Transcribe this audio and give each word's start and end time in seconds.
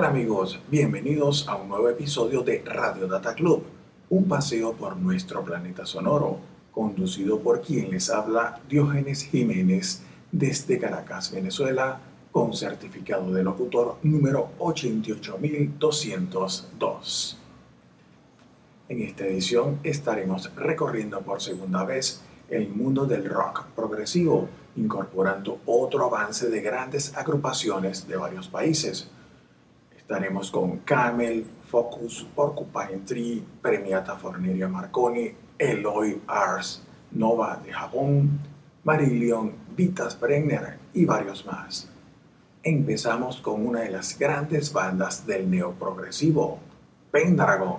Hola 0.00 0.08
amigos, 0.08 0.58
bienvenidos 0.70 1.46
a 1.46 1.56
un 1.56 1.68
nuevo 1.68 1.90
episodio 1.90 2.40
de 2.40 2.62
Radio 2.64 3.06
Data 3.06 3.34
Club, 3.34 3.64
un 4.08 4.26
paseo 4.26 4.72
por 4.72 4.96
nuestro 4.96 5.44
planeta 5.44 5.84
sonoro, 5.84 6.38
conducido 6.72 7.40
por 7.40 7.60
quien 7.60 7.90
les 7.90 8.08
habla 8.08 8.62
Diógenes 8.66 9.24
Jiménez 9.24 10.00
desde 10.32 10.78
Caracas, 10.78 11.32
Venezuela, 11.32 12.00
con 12.32 12.54
certificado 12.54 13.30
de 13.30 13.42
locutor 13.42 13.98
número 14.02 14.52
88202. 14.58 17.38
En 18.88 19.02
esta 19.02 19.26
edición 19.26 19.80
estaremos 19.82 20.50
recorriendo 20.56 21.20
por 21.20 21.42
segunda 21.42 21.84
vez 21.84 22.22
el 22.48 22.70
mundo 22.70 23.04
del 23.04 23.28
rock 23.28 23.66
progresivo, 23.76 24.48
incorporando 24.76 25.60
otro 25.66 26.06
avance 26.06 26.48
de 26.48 26.62
grandes 26.62 27.14
agrupaciones 27.18 28.08
de 28.08 28.16
varios 28.16 28.48
países 28.48 29.10
Estaremos 30.10 30.50
con 30.50 30.78
Camel, 30.78 31.46
Focus, 31.68 32.26
Porcupine 32.34 33.02
Tree, 33.06 33.44
Premiata 33.62 34.16
Forneria 34.16 34.66
Marconi, 34.66 35.30
Eloy 35.56 36.20
Ars, 36.26 36.82
Nova 37.12 37.60
de 37.64 37.72
Japón, 37.72 38.40
Marillion, 38.82 39.52
Vitas 39.76 40.18
Brenner 40.18 40.80
y 40.92 41.04
varios 41.04 41.46
más. 41.46 41.88
Empezamos 42.64 43.40
con 43.40 43.64
una 43.64 43.82
de 43.82 43.92
las 43.92 44.18
grandes 44.18 44.72
bandas 44.72 45.24
del 45.24 45.48
neoprogresivo, 45.48 46.58
Pendragon. 47.12 47.78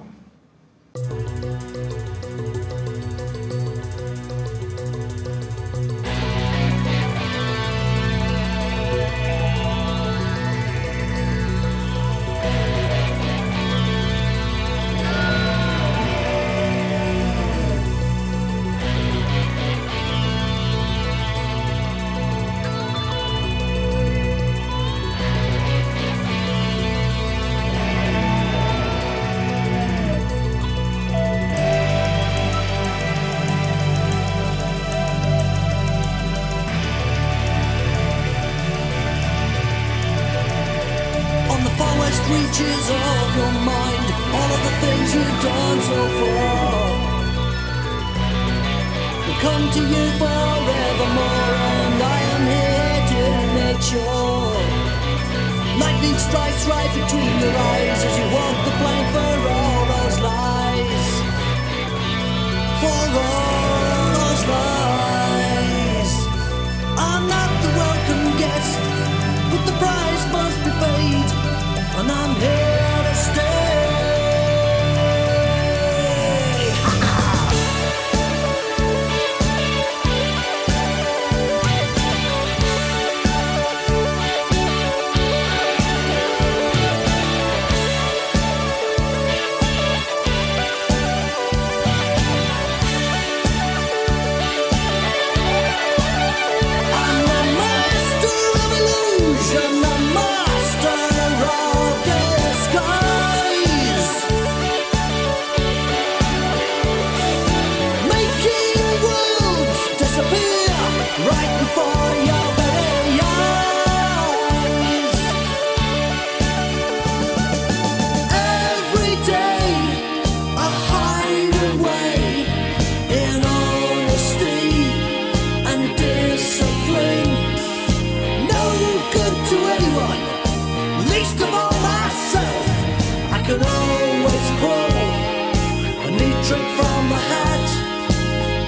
trick 136.52 136.68
from 136.76 137.04
the 137.14 137.22
hat. 137.32 137.68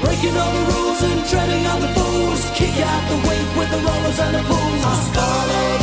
Breaking 0.01 0.35
all 0.37 0.53
the 0.57 0.63
rules 0.71 1.01
and 1.03 1.19
treading 1.29 1.65
on 1.67 1.79
the 1.81 1.91
fools. 1.95 2.41
Kick 2.55 2.75
out 2.79 3.03
the 3.11 3.19
weight 3.27 3.49
with 3.57 3.69
the 3.71 3.81
rollers 3.87 4.19
and 4.19 4.35
the 4.35 4.43
pulls. 4.49 4.83
I 4.91 4.95
follow 5.15 5.82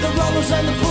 the 0.00 0.08
rollers 0.08 0.50
and 0.50 0.68
the 0.68 0.89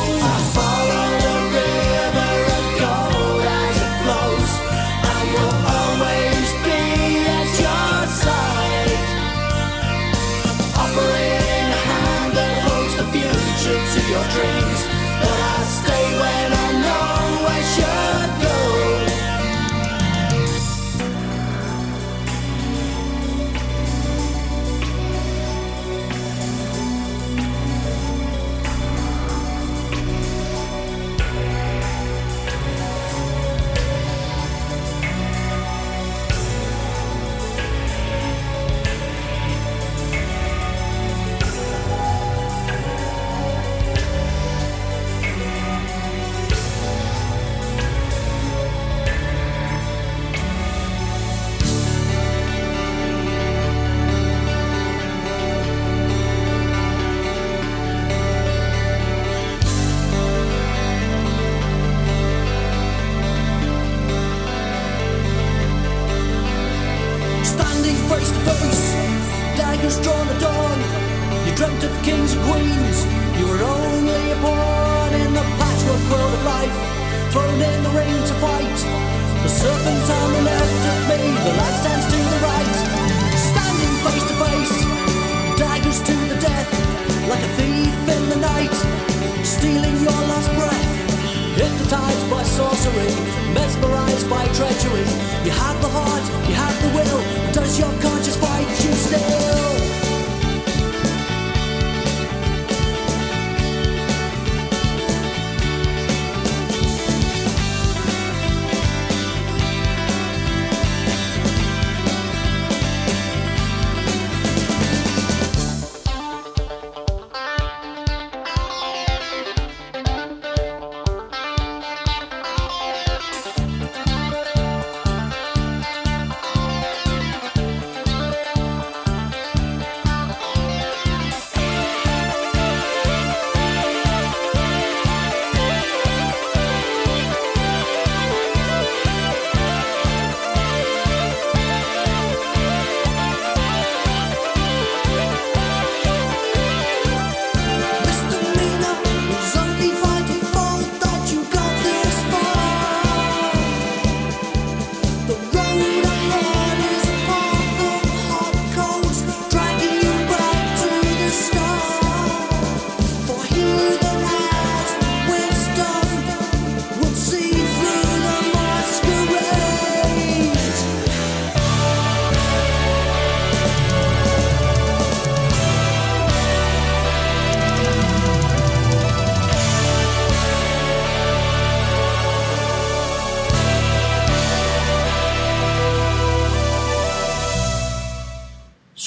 by 94.30 94.46
treachery. 94.54 95.06
You 95.44 95.52
have 95.52 95.81
the 95.81 95.90
heart, 95.90 96.24
you 96.48 96.56
have 96.56 96.76
the 96.84 96.90
will. 96.96 97.20
Does 97.52 97.80
your 97.80 97.88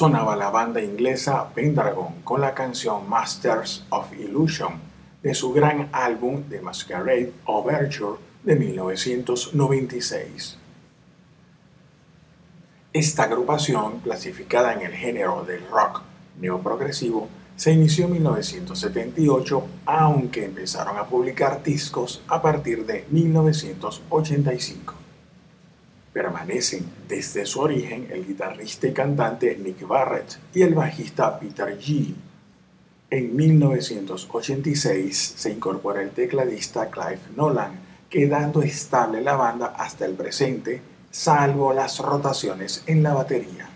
sonaba 0.03 0.35
la 0.35 0.51
banda 0.51 0.83
inglesa 0.83 1.55
Pendragon 1.55 2.23
con 2.25 2.41
la 2.41 2.55
canción 2.55 3.09
Masters 3.09 3.85
of 3.91 4.13
Illusion 4.13 4.81
de 5.23 5.33
su 5.33 5.53
gran 5.53 5.91
álbum 5.93 6.43
The 6.49 6.61
Masquerade 6.61 7.33
Overture 7.45 8.19
de 8.43 8.57
1996. 8.57 10.59
Esta 12.93 13.23
agrupación, 13.23 14.01
clasificada 14.01 14.73
en 14.73 14.81
el 14.81 14.93
género 14.93 15.45
del 15.45 15.65
rock 15.69 16.03
neoprogresivo, 16.41 17.29
se 17.55 17.71
inició 17.71 18.07
en 18.07 18.15
1978, 18.15 19.65
aunque 19.87 20.47
empezaron 20.47 20.99
a 20.99 21.07
publicar 21.07 21.63
discos 21.63 22.23
a 22.27 22.43
partir 22.43 22.87
de 22.87 23.07
1985 23.09 25.02
permanecen 26.13 26.85
desde 27.09 27.47
su 27.47 27.61
origen 27.61 28.09
el 28.11 28.27
guitarrista 28.27 28.87
y 28.87 28.93
cantante 28.93 29.57
Nick 29.57 29.87
Barrett 29.87 30.39
y 30.55 30.63
el 30.63 30.75
bajista 30.75 31.39
Peter 31.39 31.79
G. 31.79 32.15
En 33.11 33.37
1986 33.37 35.35
se 35.37 35.51
incorpora 35.51 36.03
el 36.03 36.11
tecladista 36.11 36.91
Clive 36.91 37.21
Nolan, 37.37 37.81
quedando 38.09 38.63
estable 38.63 39.21
la 39.23 39.37
banda 39.37 39.75
hasta 39.77 40.05
el 40.05 40.15
presente, 40.15 40.83
salvo 41.11 41.73
las 41.73 41.99
rotaciones 41.99 42.83
en 42.87 43.03
la 43.03 43.15
batería. 43.15 43.69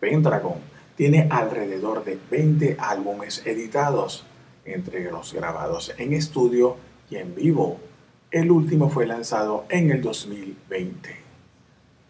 Pendragon 0.00 0.58
tiene 0.96 1.28
alrededor 1.30 2.04
de 2.04 2.18
20 2.30 2.76
álbumes 2.78 3.42
editados, 3.46 4.24
entre 4.64 5.10
los 5.10 5.32
grabados 5.32 5.92
en 5.98 6.12
estudio 6.12 6.76
y 7.10 7.16
en 7.16 7.34
vivo. 7.34 7.80
El 8.32 8.50
último 8.50 8.88
fue 8.88 9.06
lanzado 9.06 9.66
en 9.68 9.90
el 9.90 10.00
2020. 10.00 11.16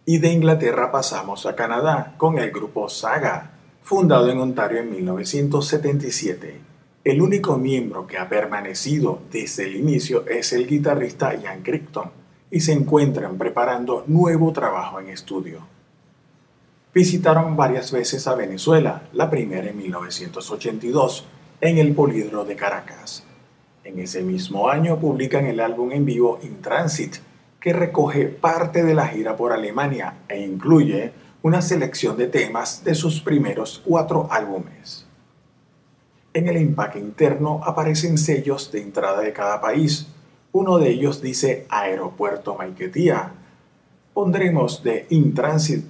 Y 0.05 0.19
de 0.19 0.31
Inglaterra 0.31 0.89
pasamos 0.89 1.45
a 1.45 1.53
Canadá 1.53 2.15
con 2.15 2.39
el 2.39 2.49
grupo 2.49 2.87
Saga, 2.87 3.51
fundado 3.83 4.31
en 4.31 4.39
Ontario 4.39 4.79
en 4.79 4.89
1977. 4.89 6.61
El 7.03 7.21
único 7.21 7.57
miembro 7.57 8.07
que 8.07 8.17
ha 8.17 8.29
permanecido 8.29 9.19
desde 9.33 9.65
el 9.65 9.75
inicio 9.75 10.25
es 10.25 10.53
el 10.53 10.65
guitarrista 10.65 11.35
Ian 11.35 11.61
Crichton 11.61 12.09
y 12.49 12.61
se 12.61 12.71
encuentran 12.71 13.37
preparando 13.37 14.05
nuevo 14.07 14.53
trabajo 14.53 15.01
en 15.01 15.09
estudio. 15.09 15.67
Visitaron 16.93 17.57
varias 17.57 17.91
veces 17.91 18.25
a 18.27 18.35
Venezuela, 18.35 19.09
la 19.11 19.29
primera 19.29 19.69
en 19.69 19.77
1982, 19.77 21.25
en 21.59 21.79
el 21.79 21.93
Polídromo 21.93 22.45
de 22.45 22.55
Caracas. 22.55 23.25
En 23.83 23.99
ese 23.99 24.21
mismo 24.21 24.69
año 24.69 24.97
publican 24.97 25.45
el 25.45 25.59
álbum 25.59 25.91
en 25.91 26.05
vivo 26.05 26.39
In 26.41 26.61
Transit, 26.61 27.17
que 27.59 27.73
recoge 27.73 28.27
parte 28.27 28.83
de 28.83 28.93
la 28.93 29.07
gira 29.07 29.35
por 29.35 29.51
Alemania 29.51 30.19
e 30.29 30.39
incluye 30.39 31.11
una 31.41 31.61
selección 31.61 32.15
de 32.15 32.27
temas 32.27 32.85
de 32.85 32.95
sus 32.95 33.19
primeros 33.19 33.81
cuatro 33.85 34.29
álbumes. 34.31 35.05
En 36.33 36.47
el 36.47 36.55
empaque 36.55 36.97
interno 36.97 37.61
aparecen 37.63 38.17
sellos 38.17 38.71
de 38.71 38.81
entrada 38.81 39.21
de 39.21 39.33
cada 39.33 39.59
país. 39.59 40.07
Uno 40.53 40.77
de 40.77 40.89
ellos 40.89 41.21
dice 41.21 41.65
Aeropuerto 41.69 42.55
Maiquetía. 42.55 43.33
Pondremos 44.13 44.81
de 44.81 45.07
In 45.09 45.33
Transit 45.33 45.85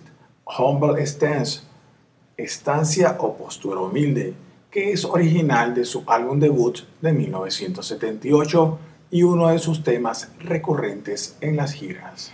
Humble 0.46 1.06
Stance, 1.06 1.62
Estancia 2.38 3.18
o 3.20 3.38
Postura 3.38 3.82
Humilde, 3.82 4.34
que 4.74 4.92
es 4.92 5.06
original 5.06 5.76
de 5.76 5.86
su 5.86 6.04
álbum 6.08 6.40
debut 6.40 6.80
de 7.00 7.14
1978 7.14 8.80
y 9.12 9.22
uno 9.22 9.50
de 9.50 9.60
sus 9.60 9.84
temas 9.84 10.32
recurrentes 10.40 11.38
en 11.42 11.58
las 11.58 11.74
giras. 11.74 12.34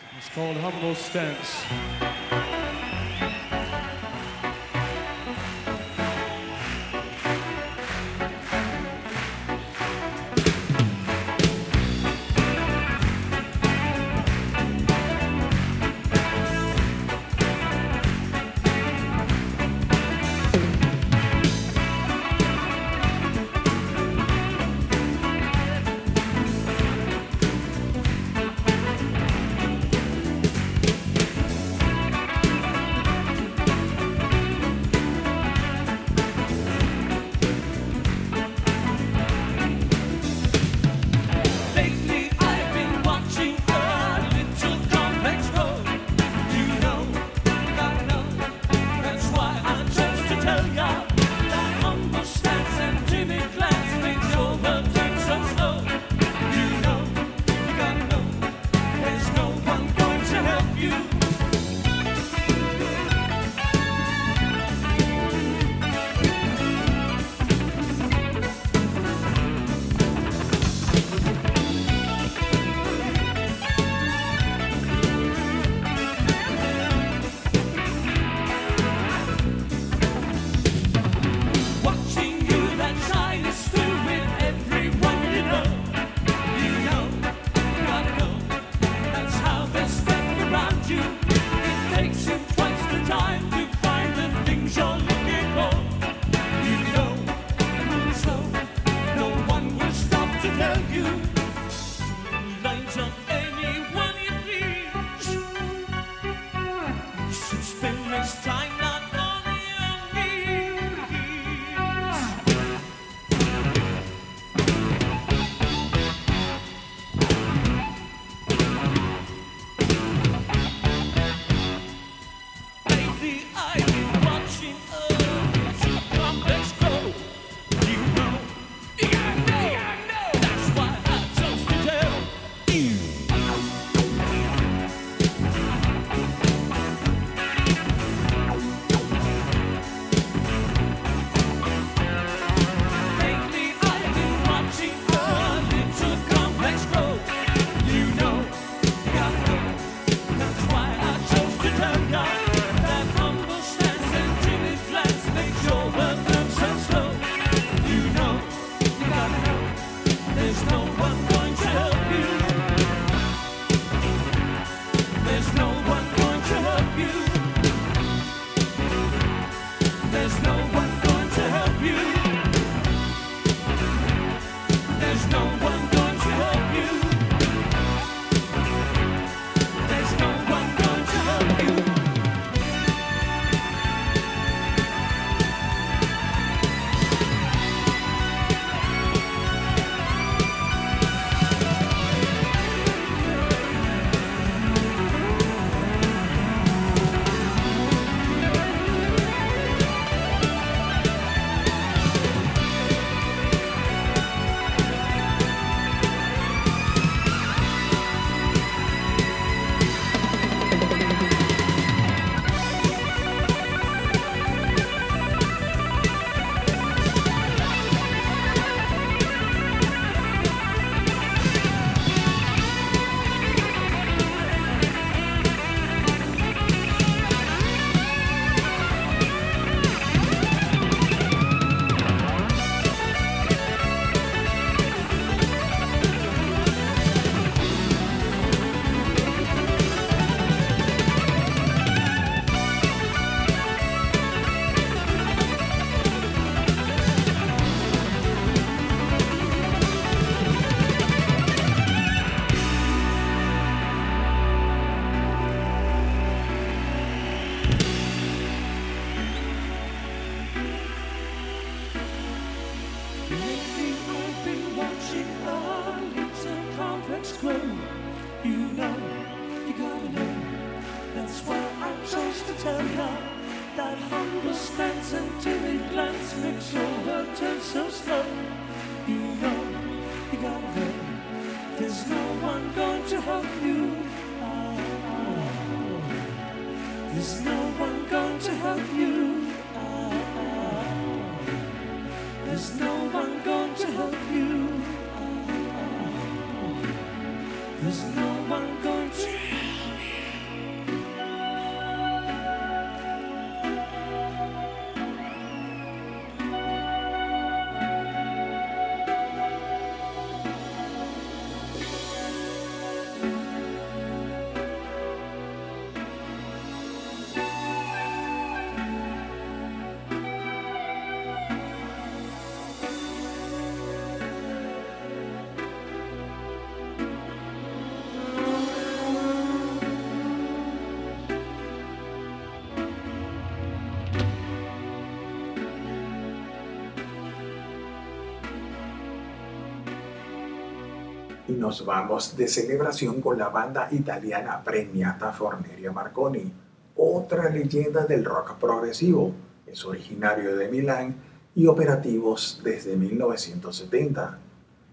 Y 341.50 341.54
nos 341.54 341.84
vamos 341.84 342.38
de 342.38 342.48
celebración 342.48 343.22
con 343.22 343.38
la 343.40 343.50
banda 343.50 343.88
italiana 343.92 344.64
premiata 344.64 345.32
Forneria 345.32 345.92
Marconi, 345.92 346.52
otra 346.96 347.50
leyenda 347.50 348.06
del 348.06 348.24
rock 348.24 348.58
progresivo. 348.60 349.34
Es 349.66 349.84
originario 349.84 350.56
de 350.56 350.68
Milán 350.70 351.16
y 351.56 351.66
operativos 351.66 352.62
desde 352.64 352.96
1970. 352.96 354.38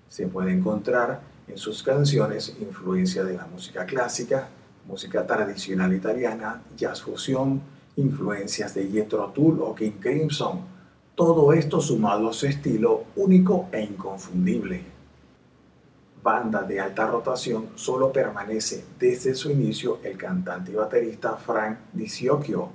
Se 0.09 0.29
puede 0.29 0.53
encontrar 0.53 1.21
en 1.47 1.59
sus 1.59 1.83
canciones 1.83 2.57
influencia 2.59 3.23
de 3.23 3.35
la 3.35 3.47
música 3.47 3.85
clásica, 3.85 4.49
música 4.87 5.27
tradicional 5.27 5.93
italiana, 5.93 6.63
jazz 6.75 7.03
fusión, 7.03 7.61
influencias 7.97 8.75
de 8.75 8.89
Jethro 8.89 9.31
Tull 9.35 9.61
o 9.61 9.75
King 9.75 9.99
Crimson. 10.01 10.61
Todo 11.15 11.53
esto 11.53 11.81
sumado 11.83 12.31
a 12.31 12.33
su 12.33 12.47
estilo 12.47 13.05
único 13.17 13.69
e 13.73 13.83
inconfundible 13.83 14.96
banda 16.27 16.65
de 16.65 16.81
alta 16.81 17.07
rotación 17.07 17.69
solo 17.77 18.13
permanece 18.13 18.85
desde 18.99 19.33
su 19.37 19.49
inicio 19.49 20.01
el 20.03 20.19
cantante 20.19 20.73
y 20.73 20.75
baterista 20.75 21.37
Frank 21.37 21.79
Diciocchio. 21.93 22.69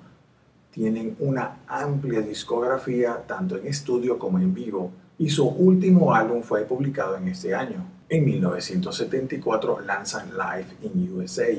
Tienen 0.72 1.17
una 1.20 1.58
amplia 1.67 2.22
discografía 2.22 3.22
tanto 3.27 3.58
en 3.58 3.67
estudio 3.67 4.17
como 4.17 4.39
en 4.39 4.53
vivo 4.53 4.93
y 5.17 5.29
su 5.29 5.46
último 5.46 6.15
álbum 6.15 6.43
fue 6.43 6.62
publicado 6.62 7.17
en 7.17 7.27
este 7.27 7.53
año. 7.53 7.86
En 8.08 8.24
1974 8.24 9.81
lanzan 9.81 10.29
Live 10.29 10.77
in 10.84 11.13
USA, 11.13 11.51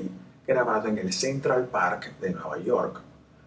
grabado 0.47 0.89
en 0.89 0.97
el 0.97 1.13
Central 1.13 1.67
Park 1.67 2.19
de 2.23 2.31
Nueva 2.31 2.59
York. 2.59 3.03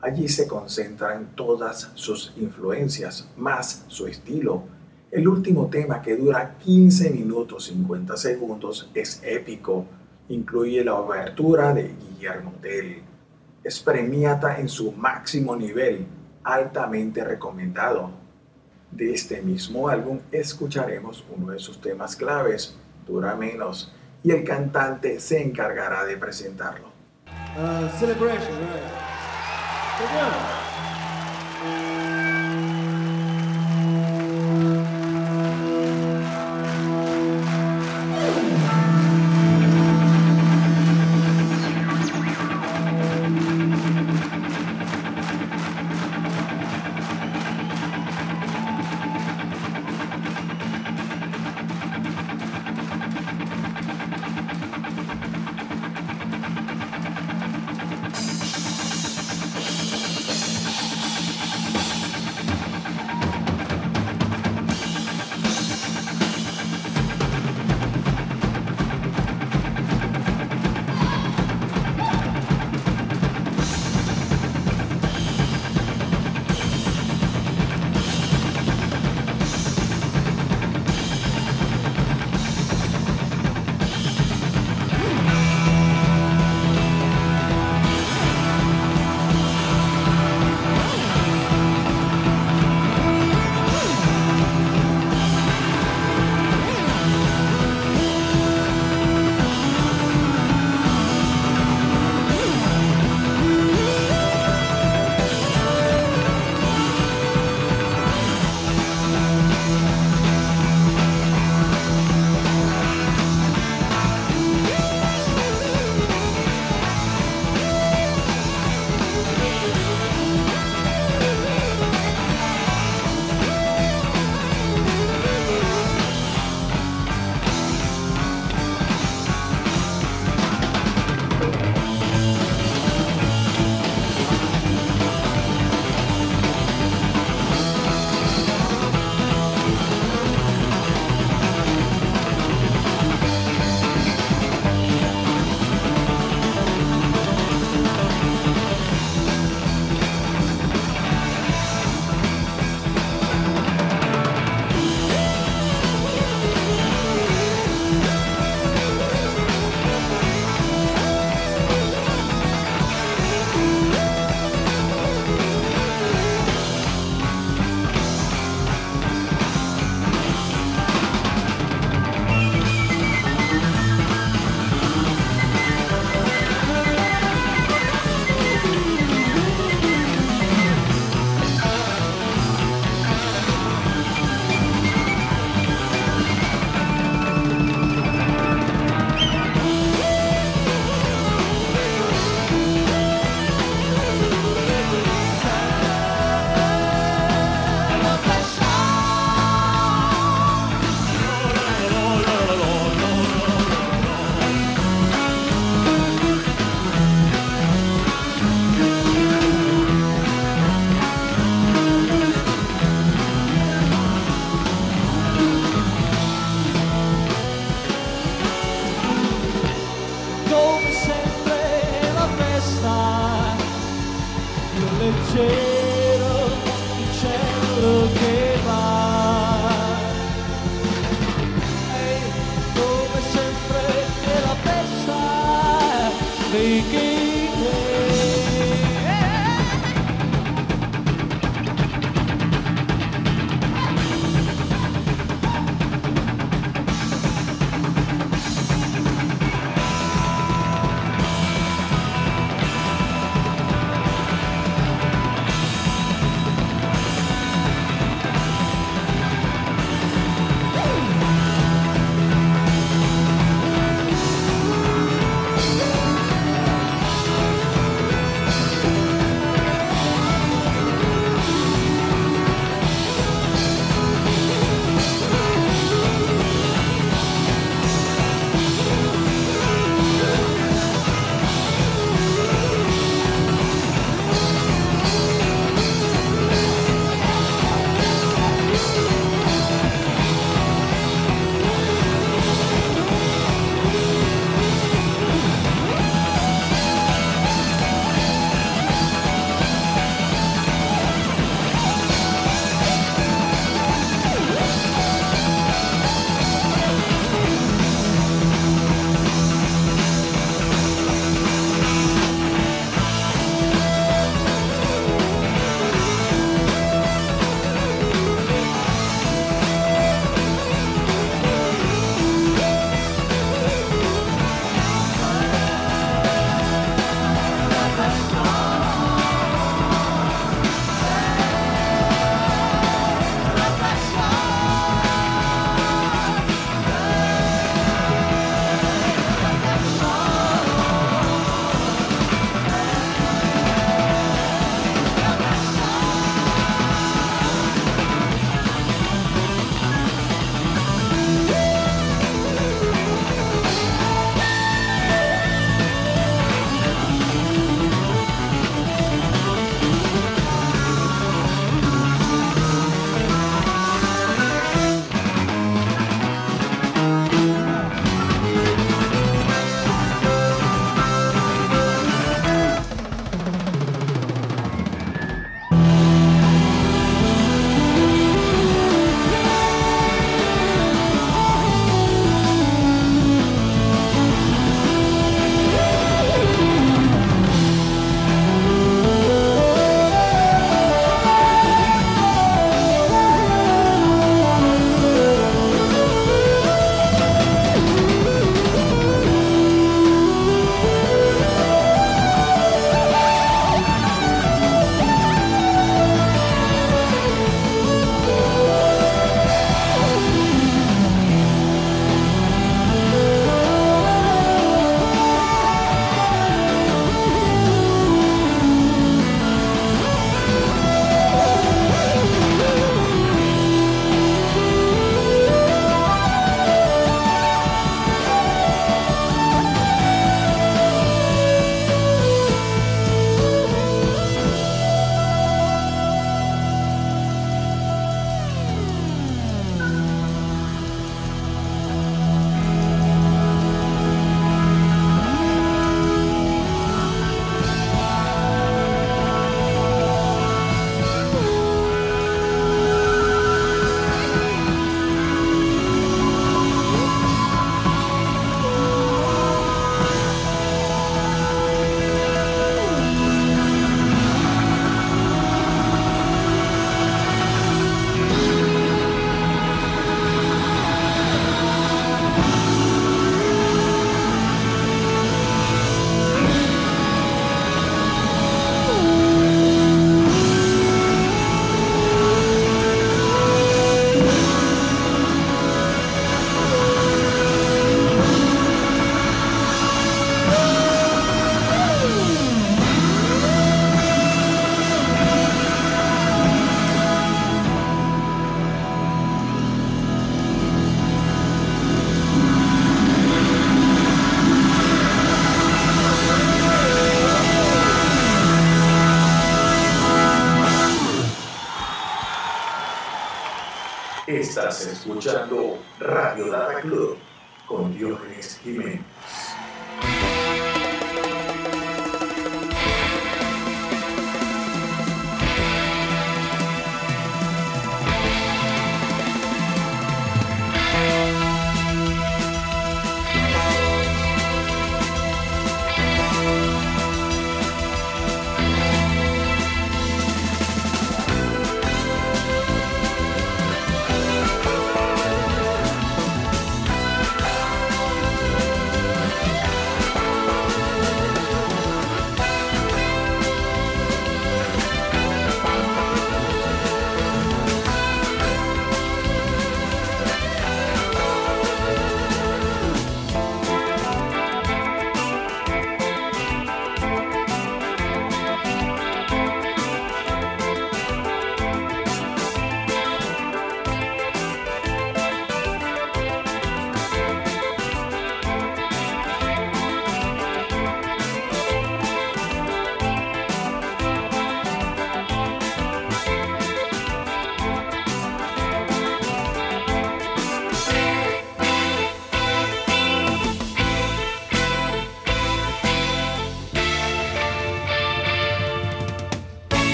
Allí 0.00 0.28
se 0.28 0.46
concentran 0.46 1.34
todas 1.34 1.90
sus 1.94 2.32
influencias, 2.36 3.28
más 3.36 3.84
su 3.88 4.06
estilo, 4.06 4.62
el 5.10 5.26
último 5.26 5.68
tema, 5.68 6.02
que 6.02 6.16
dura 6.16 6.56
15 6.58 7.10
minutos 7.10 7.64
50 7.66 8.16
segundos, 8.16 8.90
es 8.94 9.22
épico. 9.24 9.86
Incluye 10.28 10.84
la 10.84 10.94
obertura 10.96 11.72
de 11.72 11.94
Guillermo 11.94 12.52
Tell. 12.60 13.02
es 13.64 13.80
premiata 13.80 14.60
en 14.60 14.68
su 14.68 14.92
máximo 14.92 15.56
nivel, 15.56 16.06
altamente 16.44 17.24
recomendado. 17.24 18.10
De 18.90 19.12
este 19.12 19.42
mismo 19.42 19.88
álbum 19.88 20.20
escucharemos 20.32 21.24
uno 21.36 21.52
de 21.52 21.58
sus 21.58 21.80
temas 21.80 22.16
claves, 22.16 22.76
Dura 23.06 23.34
Menos, 23.34 23.92
y 24.22 24.30
el 24.30 24.44
cantante 24.44 25.20
se 25.20 25.42
encargará 25.42 26.04
de 26.04 26.16
presentarlo. 26.16 26.88
Uh, 27.56 27.88
celebration. 27.98 28.56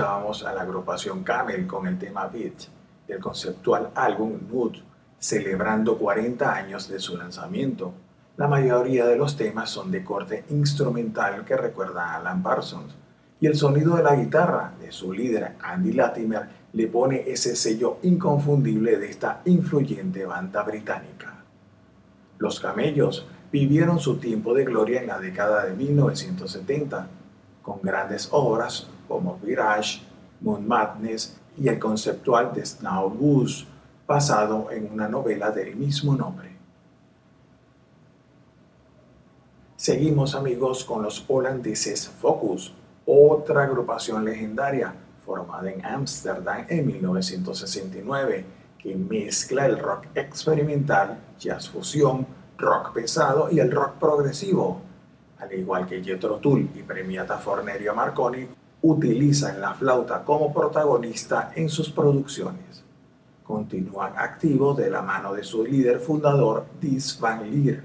Escuchábamos 0.00 0.44
a 0.46 0.54
la 0.54 0.62
agrupación 0.62 1.22
Camel 1.22 1.66
con 1.66 1.86
el 1.86 1.98
tema 1.98 2.26
Beat 2.26 2.54
del 3.06 3.20
conceptual 3.20 3.90
álbum 3.94 4.38
Mood, 4.50 4.76
celebrando 5.18 5.98
40 5.98 6.54
años 6.54 6.88
de 6.88 6.98
su 6.98 7.18
lanzamiento. 7.18 7.92
La 8.38 8.48
mayoría 8.48 9.04
de 9.04 9.16
los 9.16 9.36
temas 9.36 9.68
son 9.68 9.90
de 9.90 10.02
corte 10.02 10.44
instrumental 10.48 11.44
que 11.44 11.54
recuerda 11.54 12.06
a 12.06 12.16
Alan 12.16 12.42
Parsons, 12.42 12.94
y 13.42 13.46
el 13.46 13.56
sonido 13.56 13.94
de 13.96 14.02
la 14.02 14.16
guitarra 14.16 14.72
de 14.80 14.90
su 14.90 15.12
líder 15.12 15.56
Andy 15.60 15.92
Latimer 15.92 16.48
le 16.72 16.86
pone 16.86 17.24
ese 17.26 17.54
sello 17.54 17.98
inconfundible 18.02 18.96
de 18.96 19.10
esta 19.10 19.42
influyente 19.44 20.24
banda 20.24 20.62
británica. 20.62 21.44
Los 22.38 22.58
camellos 22.58 23.26
vivieron 23.52 24.00
su 24.00 24.16
tiempo 24.16 24.54
de 24.54 24.64
gloria 24.64 25.02
en 25.02 25.08
la 25.08 25.18
década 25.18 25.66
de 25.66 25.74
1970, 25.74 27.06
con 27.60 27.82
grandes 27.82 28.28
obras 28.32 28.89
como 29.10 29.36
Virage, 29.42 30.02
Moon 30.40 30.66
Madness 30.68 31.36
y 31.58 31.66
el 31.66 31.80
conceptual 31.80 32.52
de 32.54 32.64
Snow 32.64 33.10
Goose, 33.10 33.66
basado 34.06 34.70
en 34.70 34.90
una 34.92 35.08
novela 35.08 35.50
del 35.50 35.74
mismo 35.74 36.14
nombre. 36.14 36.56
Seguimos 39.74 40.36
amigos 40.36 40.84
con 40.84 41.02
los 41.02 41.24
holandeses 41.26 42.08
Focus, 42.08 42.72
otra 43.04 43.64
agrupación 43.64 44.24
legendaria 44.24 44.94
formada 45.26 45.72
en 45.72 45.84
Ámsterdam 45.84 46.66
en 46.68 46.86
1969 46.86 48.44
que 48.78 48.94
mezcla 48.94 49.66
el 49.66 49.76
rock 49.76 50.06
experimental, 50.14 51.18
jazz 51.36 51.68
fusión, 51.68 52.26
rock 52.56 52.92
pesado 52.94 53.50
y 53.50 53.58
el 53.58 53.72
rock 53.72 53.94
progresivo. 53.98 54.82
Al 55.38 55.52
igual 55.52 55.86
que 55.88 56.00
Jethro 56.00 56.36
Tull 56.36 56.70
y 56.76 56.82
premiata 56.82 57.38
Fornerio 57.38 57.92
Marconi, 57.92 58.46
utilizan 58.82 59.60
la 59.60 59.74
flauta 59.74 60.24
como 60.24 60.52
protagonista 60.52 61.52
en 61.54 61.68
sus 61.68 61.90
producciones. 61.90 62.84
Continúan 63.44 64.14
activos 64.16 64.76
de 64.76 64.90
la 64.90 65.02
mano 65.02 65.34
de 65.34 65.42
su 65.42 65.64
líder 65.64 66.00
fundador, 66.00 66.66
Dis 66.80 67.18
Van 67.20 67.50
Lier. 67.50 67.84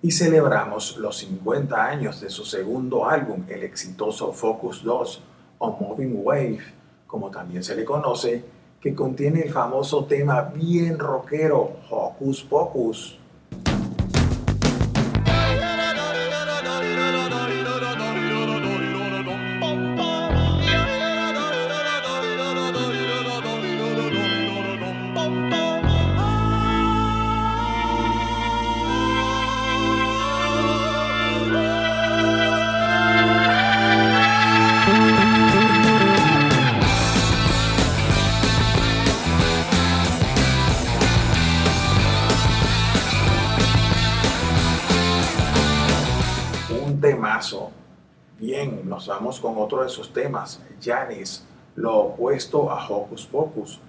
Y 0.00 0.10
celebramos 0.10 0.96
los 0.96 1.18
50 1.18 1.84
años 1.84 2.20
de 2.20 2.30
su 2.30 2.44
segundo 2.44 3.08
álbum, 3.08 3.44
el 3.48 3.62
exitoso 3.62 4.32
Focus 4.32 4.82
2 4.82 5.22
o 5.58 5.70
Moving 5.70 6.20
Wave, 6.24 6.60
como 7.06 7.30
también 7.30 7.62
se 7.62 7.76
le 7.76 7.84
conoce, 7.84 8.44
que 8.80 8.94
contiene 8.94 9.42
el 9.42 9.52
famoso 9.52 10.06
tema 10.06 10.42
bien 10.42 10.98
rockero 10.98 11.76
Hocus 11.88 12.42
Pocus. 12.42 13.18
Bien, 48.42 48.88
nos 48.88 49.06
vamos 49.06 49.38
con 49.38 49.56
otro 49.56 49.84
de 49.84 49.88
sus 49.88 50.12
temas, 50.12 50.60
Janis, 50.82 51.44
lo 51.76 51.96
opuesto 51.98 52.72
a 52.72 52.88
Hocus 52.88 53.24
Pocus, 53.24 53.80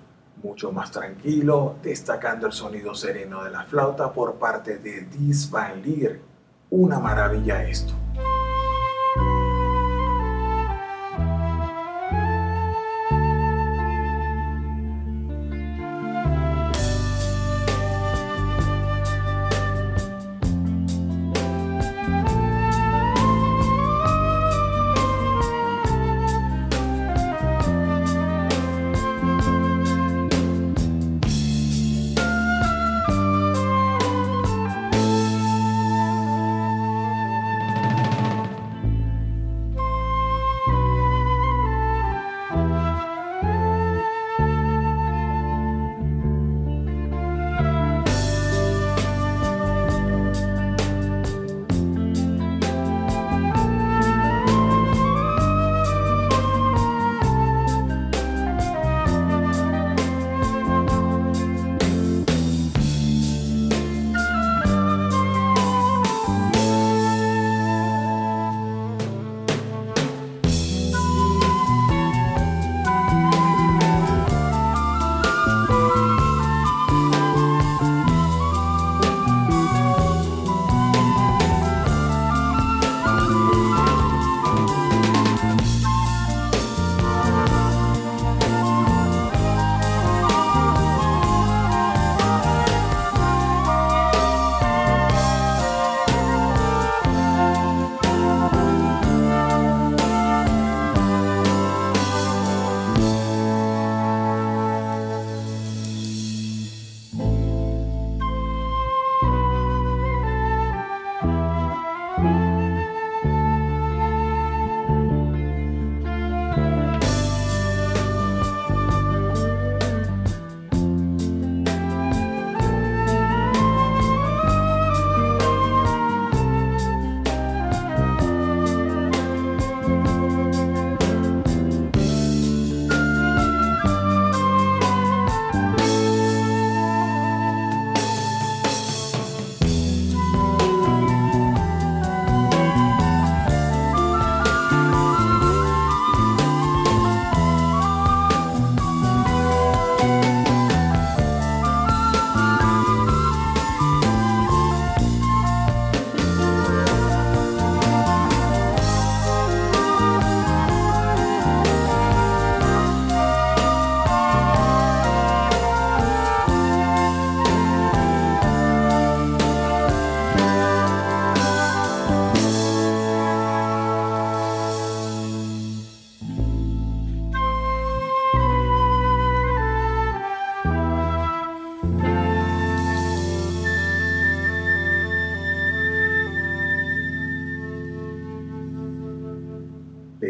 mucho 0.43 0.71
más 0.71 0.91
tranquilo, 0.91 1.77
destacando 1.81 2.45
el 2.45 2.53
sonido 2.53 2.93
sereno 2.93 3.43
de 3.43 3.49
la 3.49 3.63
flauta 3.63 4.13
por 4.13 4.35
parte 4.35 4.77
de 4.77 5.07
Dis 5.07 5.49
Van 5.49 5.81
Lier. 5.81 6.21
Una 6.69 6.99
maravilla 6.99 7.63
esto. 7.67 7.95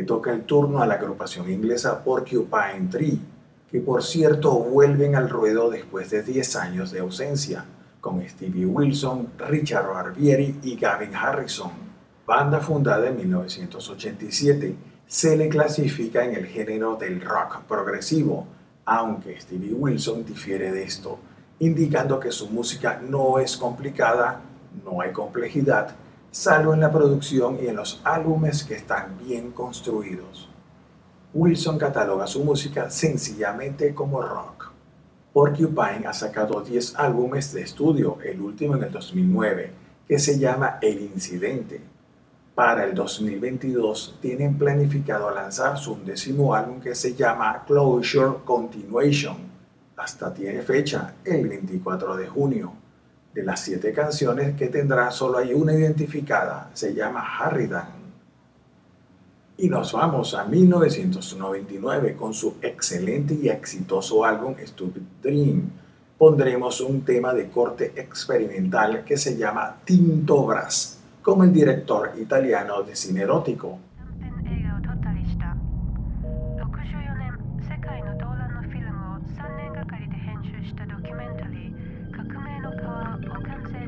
Toca 0.01 0.31
el 0.31 0.45
turno 0.45 0.81
a 0.81 0.87
la 0.87 0.95
agrupación 0.95 1.51
inglesa 1.51 2.03
Porcupine 2.03 2.89
Tree, 2.89 3.19
que 3.69 3.79
por 3.79 4.01
cierto 4.01 4.51
vuelven 4.57 5.15
al 5.15 5.29
ruedo 5.29 5.69
después 5.69 6.09
de 6.09 6.23
10 6.23 6.55
años 6.55 6.91
de 6.91 7.01
ausencia, 7.01 7.65
con 8.01 8.27
Stevie 8.27 8.65
Wilson, 8.65 9.33
Richard 9.37 9.87
Barbieri 9.87 10.59
y 10.63 10.75
Gavin 10.77 11.15
Harrison. 11.15 11.71
Banda 12.25 12.59
fundada 12.59 13.07
en 13.07 13.17
1987, 13.17 14.75
se 15.05 15.37
le 15.37 15.47
clasifica 15.47 16.25
en 16.25 16.33
el 16.33 16.47
género 16.47 16.95
del 16.95 17.21
rock 17.21 17.61
progresivo, 17.67 18.47
aunque 18.85 19.39
Stevie 19.39 19.73
Wilson 19.73 20.25
difiere 20.25 20.71
de 20.71 20.83
esto, 20.83 21.19
indicando 21.59 22.19
que 22.19 22.31
su 22.31 22.49
música 22.49 22.99
no 23.07 23.37
es 23.37 23.55
complicada, 23.57 24.41
no 24.83 25.01
hay 25.01 25.11
complejidad, 25.11 25.95
salvo 26.33 26.73
en 26.73 26.79
la 26.79 26.91
producción 26.91 27.59
y 27.61 27.67
en 27.67 27.75
los 27.75 28.01
álbumes 28.03 28.63
que 28.63 28.73
están 28.73 29.19
bien 29.23 29.51
construidos. 29.51 30.49
Wilson 31.31 31.77
cataloga 31.77 32.25
su 32.25 32.43
música 32.43 32.89
sencillamente 32.89 33.93
como 33.93 34.19
rock. 34.19 34.71
Porcupine 35.31 36.07
ha 36.07 36.13
sacado 36.13 36.61
10 36.61 36.95
álbumes 36.95 37.53
de 37.53 37.61
estudio, 37.61 38.17
el 38.23 38.41
último 38.41 38.75
en 38.75 38.83
el 38.83 38.91
2009, 38.91 39.71
que 40.07 40.17
se 40.17 40.39
llama 40.39 40.79
El 40.81 41.01
Incidente. 41.01 41.81
Para 42.55 42.83
el 42.85 42.95
2022 42.95 44.17
tienen 44.19 44.57
planificado 44.57 45.29
lanzar 45.29 45.77
su 45.77 45.93
undécimo 45.93 46.55
álbum 46.55 46.81
que 46.81 46.95
se 46.95 47.13
llama 47.13 47.63
Closure 47.67 48.39
Continuation. 48.43 49.37
Hasta 49.95 50.33
tiene 50.33 50.63
fecha, 50.63 51.13
el 51.23 51.47
24 51.47 52.17
de 52.17 52.27
junio. 52.27 52.82
De 53.33 53.41
las 53.41 53.61
siete 53.61 53.91
canciones 53.93 54.55
que 54.55 54.67
tendrá, 54.67 55.09
solo 55.09 55.39
hay 55.39 55.55
una 55.55 55.73
identificada, 55.73 56.69
se 56.73 56.93
llama 56.93 57.25
Harridan. 57.39 57.87
Y 59.57 59.69
nos 59.69 59.91
vamos 59.93 60.35
a 60.35 60.45
1999 60.45 62.15
con 62.15 62.35
su 62.35 62.57
excelente 62.61 63.33
y 63.33 63.49
exitoso 63.49 64.23
álbum 64.23 64.53
Stupid 64.63 65.01
Dream. 65.21 65.71
Pondremos 66.15 66.79
un 66.81 67.03
tema 67.03 67.33
de 67.33 67.49
corte 67.49 67.93
experimental 67.95 69.03
que 69.03 69.17
se 69.17 69.35
llama 69.35 69.77
Tinto 69.83 70.45
Brass, 70.45 70.99
con 71.23 71.43
el 71.43 71.51
director 71.51 72.11
italiano 72.19 72.83
de 72.83 72.95
cine 72.95 73.21
erótico, 73.21 73.79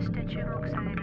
Texte 0.05 0.27
Chirurg 0.27 0.67
seine 0.67 0.94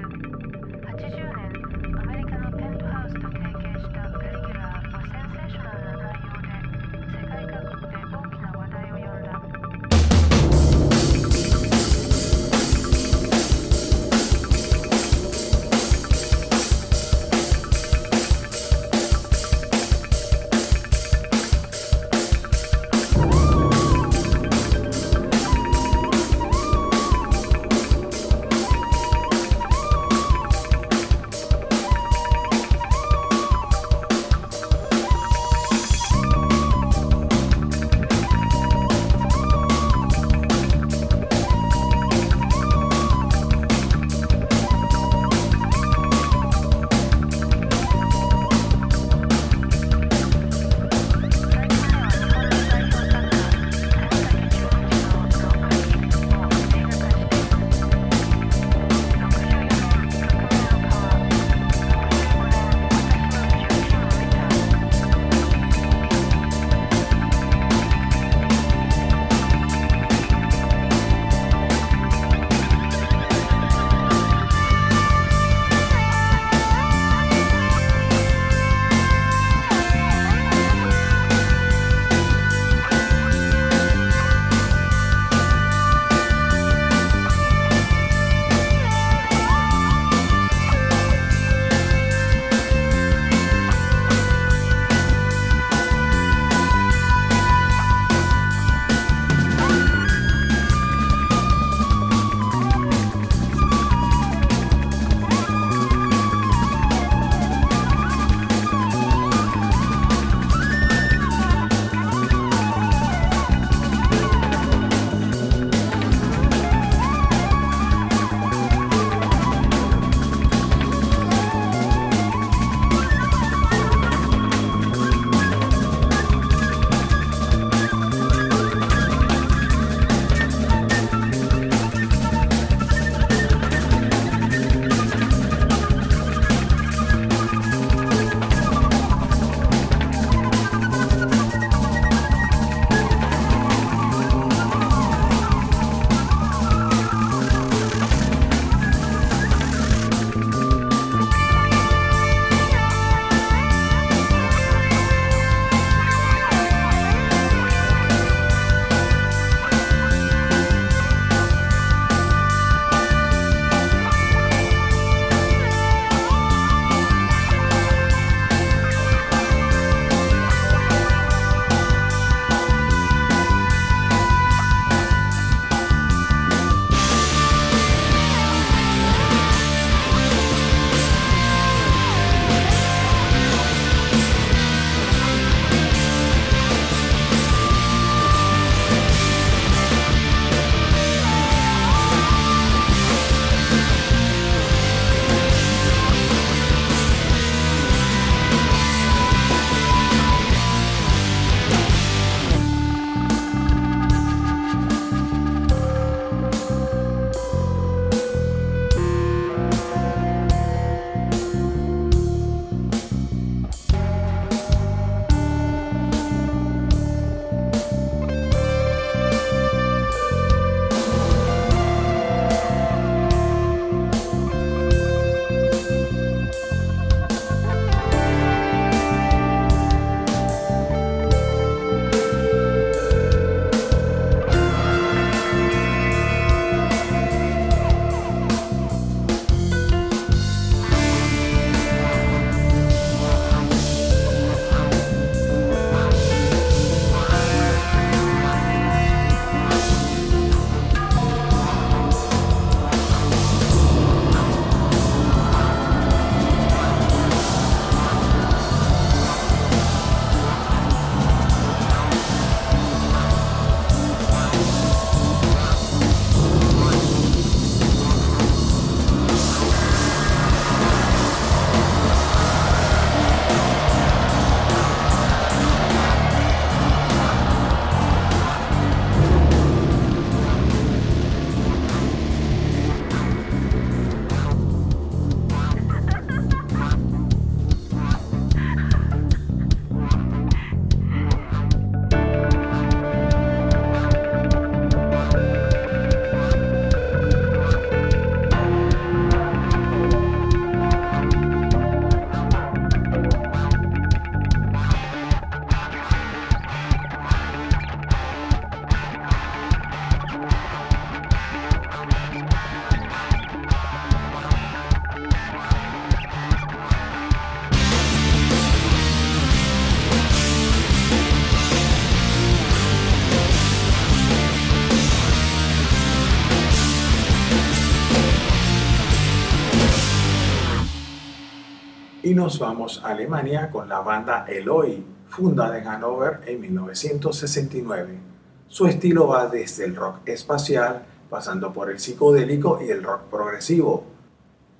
vamos 332.42 333.00
a 333.04 333.10
Alemania 333.10 333.70
con 333.70 333.88
la 333.88 334.00
banda 334.00 334.44
Eloy, 334.48 335.04
fundada 335.28 335.78
en 335.78 335.84
Hannover 335.84 336.40
en 336.44 336.60
1969. 336.60 338.18
Su 338.66 338.86
estilo 338.86 339.28
va 339.28 339.46
desde 339.46 339.84
el 339.84 339.94
rock 339.94 340.26
espacial, 340.26 341.04
pasando 341.30 341.72
por 341.72 341.88
el 341.88 342.00
psicodélico 342.00 342.80
y 342.82 342.90
el 342.90 343.04
rock 343.04 343.22
progresivo. 343.30 344.04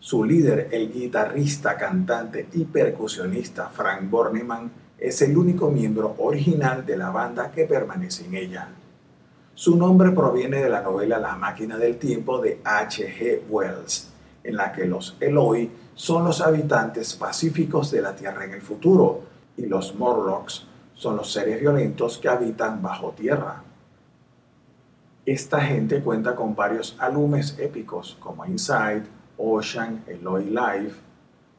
Su 0.00 0.24
líder, 0.24 0.70
el 0.72 0.92
guitarrista, 0.92 1.76
cantante 1.76 2.48
y 2.52 2.64
percusionista 2.64 3.68
Frank 3.68 4.10
Bornemann, 4.10 4.72
es 4.98 5.22
el 5.22 5.38
único 5.38 5.70
miembro 5.70 6.16
original 6.18 6.84
de 6.84 6.96
la 6.96 7.10
banda 7.10 7.52
que 7.52 7.66
permanece 7.66 8.24
en 8.26 8.34
ella. 8.34 8.68
Su 9.54 9.76
nombre 9.76 10.10
proviene 10.10 10.60
de 10.60 10.68
la 10.68 10.82
novela 10.82 11.18
La 11.20 11.36
máquina 11.36 11.78
del 11.78 11.96
tiempo 11.96 12.40
de 12.40 12.60
H.G. 12.64 13.42
Wells, 13.48 14.08
en 14.42 14.56
la 14.56 14.72
que 14.72 14.84
los 14.84 15.16
Eloi 15.20 15.70
son 15.94 16.24
los 16.24 16.40
habitantes 16.40 17.14
pacíficos 17.14 17.90
de 17.90 18.02
la 18.02 18.14
Tierra 18.14 18.44
en 18.44 18.52
el 18.54 18.62
futuro 18.62 19.22
y 19.56 19.66
los 19.66 19.94
Morlocks 19.94 20.66
son 20.94 21.16
los 21.16 21.32
seres 21.32 21.60
violentos 21.60 22.18
que 22.18 22.28
habitan 22.28 22.80
bajo 22.80 23.10
tierra. 23.10 23.62
Esta 25.24 25.60
gente 25.60 26.00
cuenta 26.00 26.34
con 26.34 26.54
varios 26.54 26.96
álbumes 26.98 27.58
épicos 27.58 28.16
como 28.20 28.44
Inside, 28.44 29.04
Ocean, 29.36 30.04
Eloi 30.06 30.44
Life, 30.44 30.96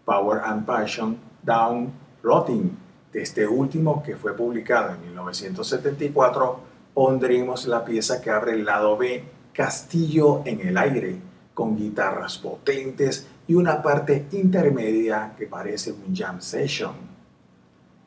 Power 0.06 0.42
and 0.44 0.66
Passion, 0.66 1.18
Down, 1.42 1.92
Rotting. 2.22 2.78
De 3.12 3.22
este 3.22 3.46
último, 3.46 4.02
que 4.02 4.16
fue 4.16 4.36
publicado 4.36 4.96
en 4.96 5.02
1974, 5.08 6.60
pondremos 6.94 7.68
la 7.68 7.86
pieza 7.86 8.20
que 8.22 8.32
abre 8.32 8.54
el 8.54 8.66
lado 8.66 8.98
B, 8.98 9.24
Castillo 9.54 10.42
en 10.46 10.68
el 10.68 10.78
aire, 10.78 11.20
con 11.54 11.78
guitarras 11.78 12.40
potentes 12.40 13.28
y 13.48 13.56
una 13.56 13.82
parte 13.82 14.28
intermedia 14.32 15.34
que 15.38 15.48
parece 15.48 15.92
un 15.92 16.16
jam 16.16 16.40
session. 16.40 17.14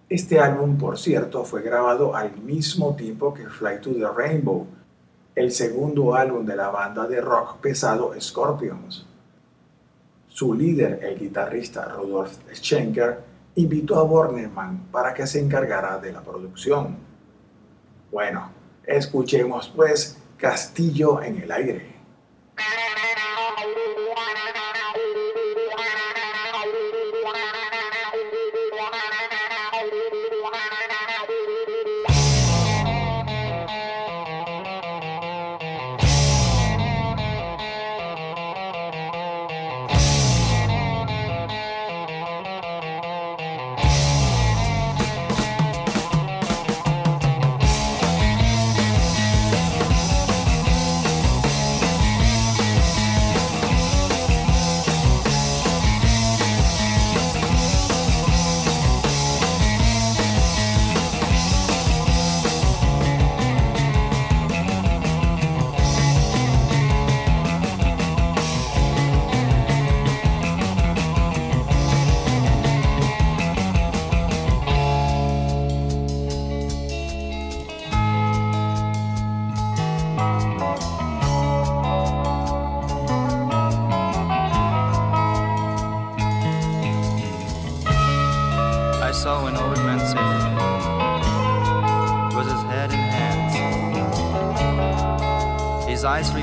Este 0.09 0.39
álbum, 0.39 0.78
por 0.78 0.99
cierto, 0.99 1.45
fue 1.45 1.62
grabado 1.62 2.14
al 2.14 2.37
mismo 2.39 2.95
tiempo 2.95 3.34
que 3.34 3.49
Fly 3.49 3.80
to 3.80 3.93
the 3.93 4.07
Rainbow, 4.16 4.66
el 5.34 5.51
segundo 5.51 6.14
álbum 6.14 6.47
de 6.47 6.57
la 6.57 6.70
banda 6.70 7.07
de 7.07 7.20
rock 7.20 7.57
pesado 7.59 8.14
Scorpions. 8.18 9.05
Su 10.28 10.55
líder, 10.55 11.01
el 11.03 11.18
guitarrista 11.18 11.87
Rudolf 11.87 12.39
Schenker, 12.53 13.18
invitó 13.57 13.99
a 13.99 14.03
Bornemann 14.03 14.89
para 14.93 15.12
que 15.12 15.26
se 15.26 15.41
encargara 15.41 15.99
de 15.99 16.12
la 16.12 16.22
producción. 16.22 16.97
Bueno, 18.12 18.51
escuchemos 18.84 19.72
pues 19.74 20.18
Castillo 20.37 21.22
en 21.22 21.41
el 21.41 21.51
aire. 21.51 21.97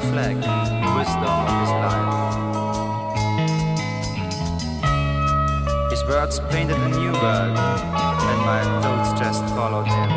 Reflect 0.04 0.41
the 0.41 0.91
wisdom 0.97 1.24
of 1.24 1.60
his 1.62 1.72
life. 1.84 2.12
His 5.91 6.04
words 6.06 6.39
painted 6.49 6.78
a 6.78 6.89
new 6.89 7.14
world, 7.14 7.58
and 7.58 8.39
my 8.45 8.62
thoughts 8.82 9.20
just 9.20 9.43
followed 9.56 9.88
him. 9.88 10.10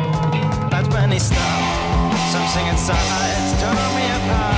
But 0.69 0.87
when 0.93 1.11
he 1.11 1.19
stopped, 1.19 2.19
something 2.33 2.67
inside 2.67 3.59
tore 3.61 3.89
me 3.95 4.05
apart. 4.17 4.56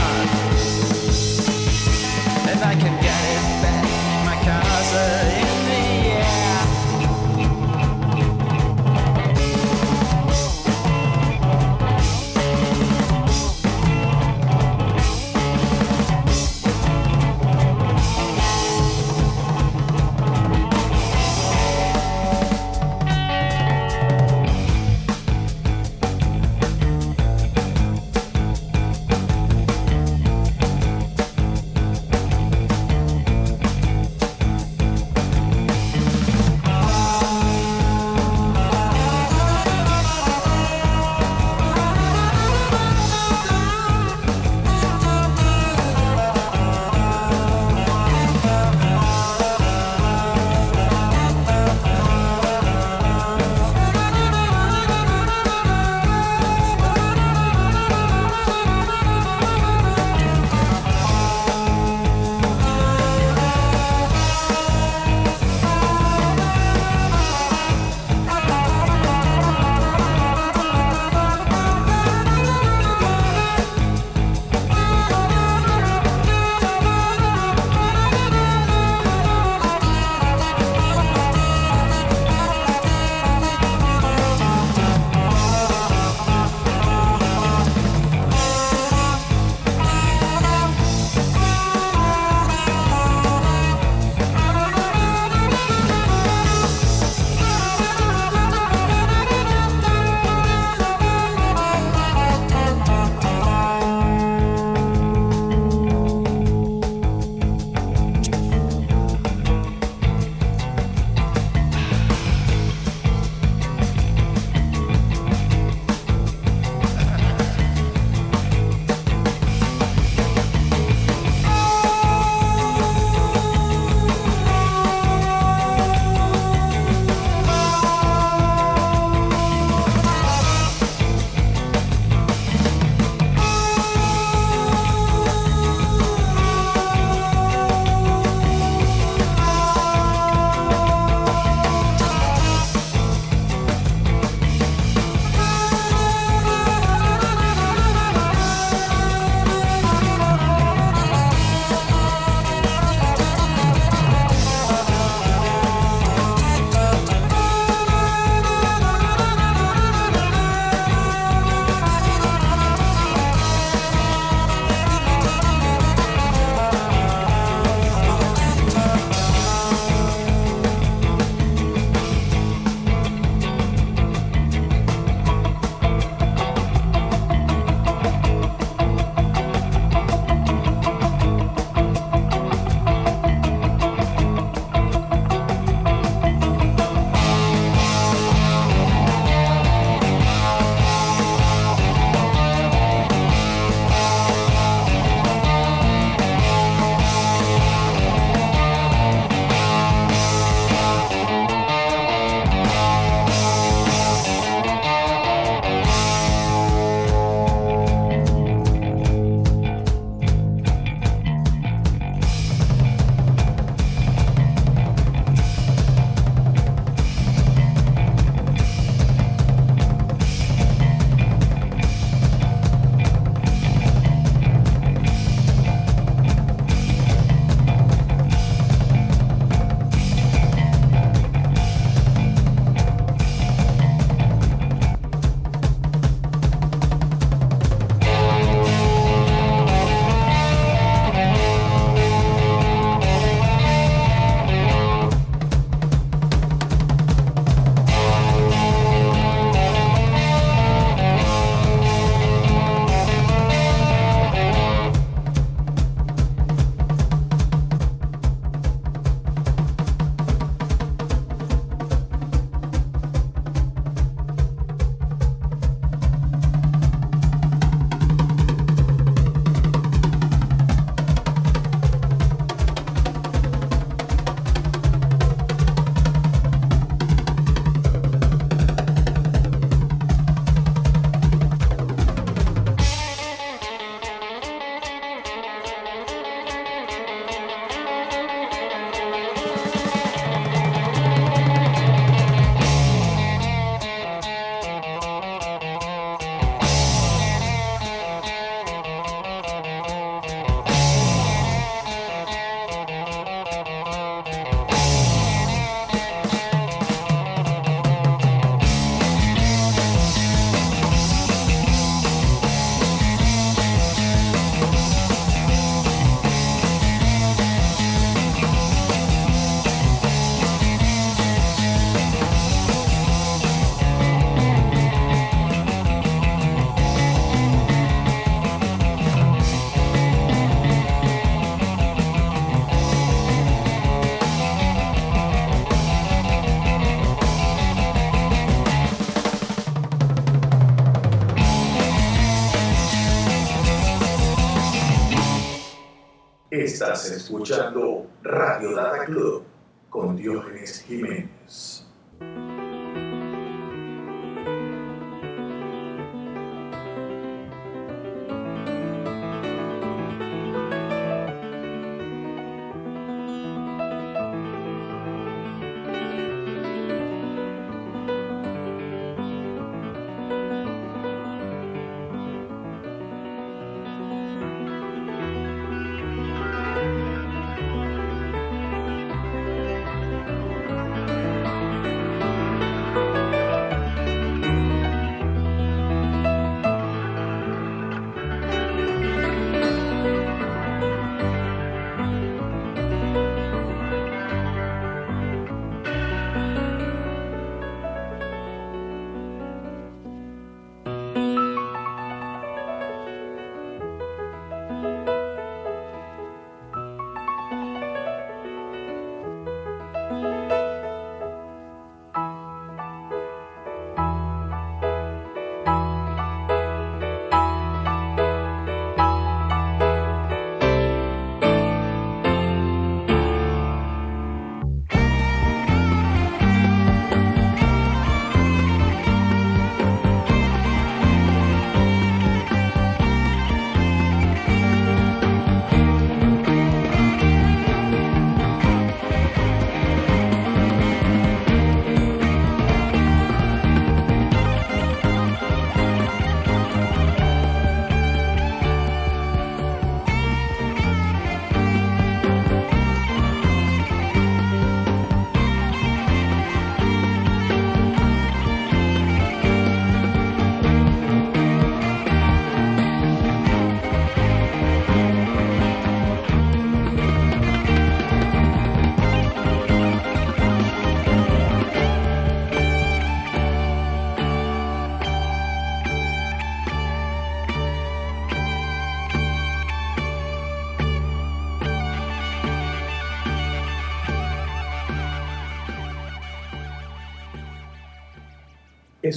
Estás 346.91 347.11
escuchando 347.11 348.07
Radio 348.23 348.73
Data 348.75 349.05
Club 349.05 349.43
con 349.91 350.15
Diógenes 350.15 350.83
Jiménez. 350.87 351.85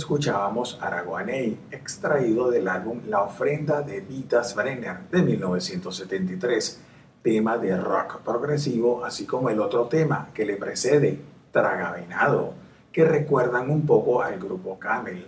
Escuchábamos 0.03 0.79
Araguaney, 0.81 1.57
extraído 1.71 2.51
del 2.51 2.67
álbum 2.67 3.03
La 3.07 3.23
ofrenda 3.23 3.83
de 3.83 4.01
Vitas 4.01 4.53
Brenner 4.57 5.09
de 5.13 5.23
1973, 5.23 6.81
tema 7.23 7.57
de 7.57 7.77
rock 7.77 8.19
progresivo, 8.23 9.05
así 9.05 9.27
como 9.27 9.49
el 9.49 9.61
otro 9.61 9.87
tema 9.87 10.31
que 10.35 10.45
le 10.45 10.57
precede, 10.57 11.21
Tragavenado, 11.53 12.55
que 12.91 13.05
recuerdan 13.05 13.71
un 13.71 13.87
poco 13.87 14.21
al 14.21 14.41
grupo 14.41 14.77
Camel. 14.77 15.25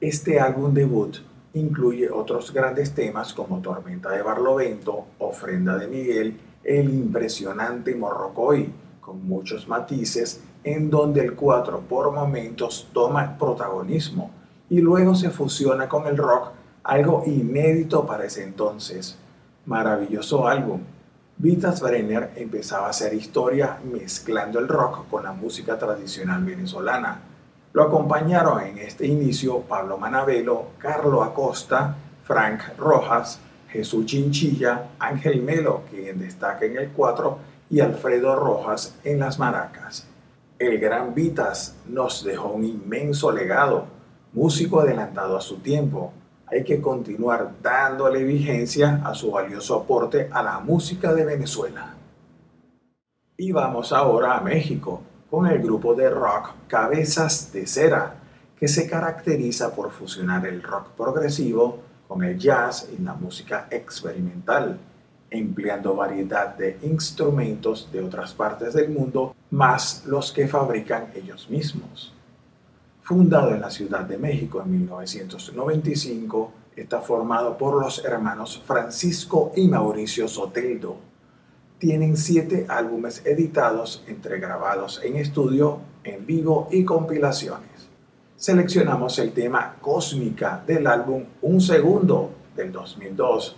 Este 0.00 0.40
álbum 0.40 0.72
debut 0.72 1.18
incluye 1.52 2.10
otros 2.10 2.54
grandes 2.54 2.94
temas 2.94 3.34
como 3.34 3.60
Tormenta 3.60 4.08
de 4.08 4.22
Barlovento, 4.22 5.08
Ofrenda 5.18 5.76
de 5.76 5.86
Miguel, 5.86 6.40
El 6.64 6.94
impresionante 6.94 7.94
Morrocoy, 7.94 8.72
con 9.02 9.22
muchos 9.28 9.68
matices 9.68 10.40
en 10.66 10.90
donde 10.90 11.20
el 11.20 11.34
4 11.34 11.82
por 11.88 12.12
momentos 12.12 12.88
toma 12.92 13.38
protagonismo 13.38 14.32
y 14.68 14.80
luego 14.80 15.14
se 15.14 15.30
fusiona 15.30 15.88
con 15.88 16.08
el 16.08 16.16
rock, 16.16 16.48
algo 16.82 17.22
inédito 17.24 18.04
para 18.04 18.24
ese 18.24 18.42
entonces. 18.42 19.16
Maravilloso 19.64 20.48
álbum. 20.48 20.80
Vitas 21.38 21.80
Brenner 21.80 22.32
empezaba 22.34 22.88
a 22.88 22.90
hacer 22.90 23.14
historia 23.14 23.78
mezclando 23.84 24.58
el 24.58 24.66
rock 24.66 25.08
con 25.08 25.22
la 25.22 25.32
música 25.32 25.78
tradicional 25.78 26.42
venezolana. 26.42 27.20
Lo 27.72 27.84
acompañaron 27.84 28.60
en 28.62 28.78
este 28.78 29.06
inicio 29.06 29.60
Pablo 29.60 29.98
Manabelo, 29.98 30.70
Carlo 30.78 31.22
Acosta, 31.22 31.94
Frank 32.24 32.76
Rojas, 32.76 33.38
Jesús 33.68 34.06
Chinchilla, 34.06 34.88
Ángel 34.98 35.42
Melo, 35.42 35.82
quien 35.90 36.18
destaca 36.18 36.64
en 36.64 36.76
el 36.76 36.88
4, 36.88 37.38
y 37.70 37.80
Alfredo 37.80 38.34
Rojas 38.34 38.96
en 39.04 39.20
las 39.20 39.38
maracas. 39.38 40.08
El 40.58 40.78
gran 40.78 41.14
Vitas 41.14 41.76
nos 41.86 42.24
dejó 42.24 42.48
un 42.48 42.64
inmenso 42.64 43.30
legado, 43.30 43.88
músico 44.32 44.80
adelantado 44.80 45.36
a 45.36 45.40
su 45.42 45.58
tiempo. 45.58 46.14
Hay 46.46 46.64
que 46.64 46.80
continuar 46.80 47.52
dándole 47.62 48.24
vigencia 48.24 49.02
a 49.04 49.12
su 49.12 49.32
valioso 49.32 49.74
aporte 49.74 50.30
a 50.32 50.42
la 50.42 50.58
música 50.60 51.12
de 51.12 51.26
Venezuela. 51.26 51.94
Y 53.36 53.52
vamos 53.52 53.92
ahora 53.92 54.38
a 54.38 54.40
México 54.40 55.02
con 55.28 55.46
el 55.46 55.62
grupo 55.62 55.94
de 55.94 56.08
rock 56.08 56.54
Cabezas 56.68 57.52
de 57.52 57.66
Cera, 57.66 58.14
que 58.58 58.66
se 58.66 58.88
caracteriza 58.88 59.74
por 59.74 59.90
fusionar 59.90 60.46
el 60.46 60.62
rock 60.62 60.88
progresivo 60.96 61.80
con 62.08 62.24
el 62.24 62.38
jazz 62.38 62.88
y 62.98 63.02
la 63.02 63.12
música 63.12 63.68
experimental 63.70 64.78
empleando 65.30 65.94
variedad 65.94 66.56
de 66.56 66.78
instrumentos 66.82 67.90
de 67.92 68.02
otras 68.02 68.34
partes 68.34 68.74
del 68.74 68.90
mundo, 68.90 69.34
más 69.50 70.04
los 70.06 70.32
que 70.32 70.48
fabrican 70.48 71.10
ellos 71.14 71.48
mismos. 71.50 72.12
Fundado 73.02 73.54
en 73.54 73.60
la 73.60 73.70
Ciudad 73.70 74.00
de 74.00 74.18
México 74.18 74.60
en 74.60 74.70
1995, 74.70 76.52
está 76.76 77.00
formado 77.00 77.56
por 77.56 77.80
los 77.80 78.04
hermanos 78.04 78.62
Francisco 78.66 79.52
y 79.56 79.68
Mauricio 79.68 80.28
Soteldo. 80.28 80.96
Tienen 81.78 82.16
siete 82.16 82.66
álbumes 82.68 83.24
editados 83.24 84.04
entre 84.08 84.38
grabados 84.40 85.00
en 85.04 85.16
estudio, 85.16 85.80
en 86.04 86.26
vivo 86.26 86.68
y 86.70 86.84
compilaciones. 86.84 87.88
Seleccionamos 88.36 89.18
el 89.18 89.32
tema 89.32 89.76
Cósmica 89.80 90.62
del 90.66 90.86
álbum 90.86 91.24
Un 91.42 91.60
Segundo 91.60 92.30
del 92.54 92.72
2002 92.72 93.56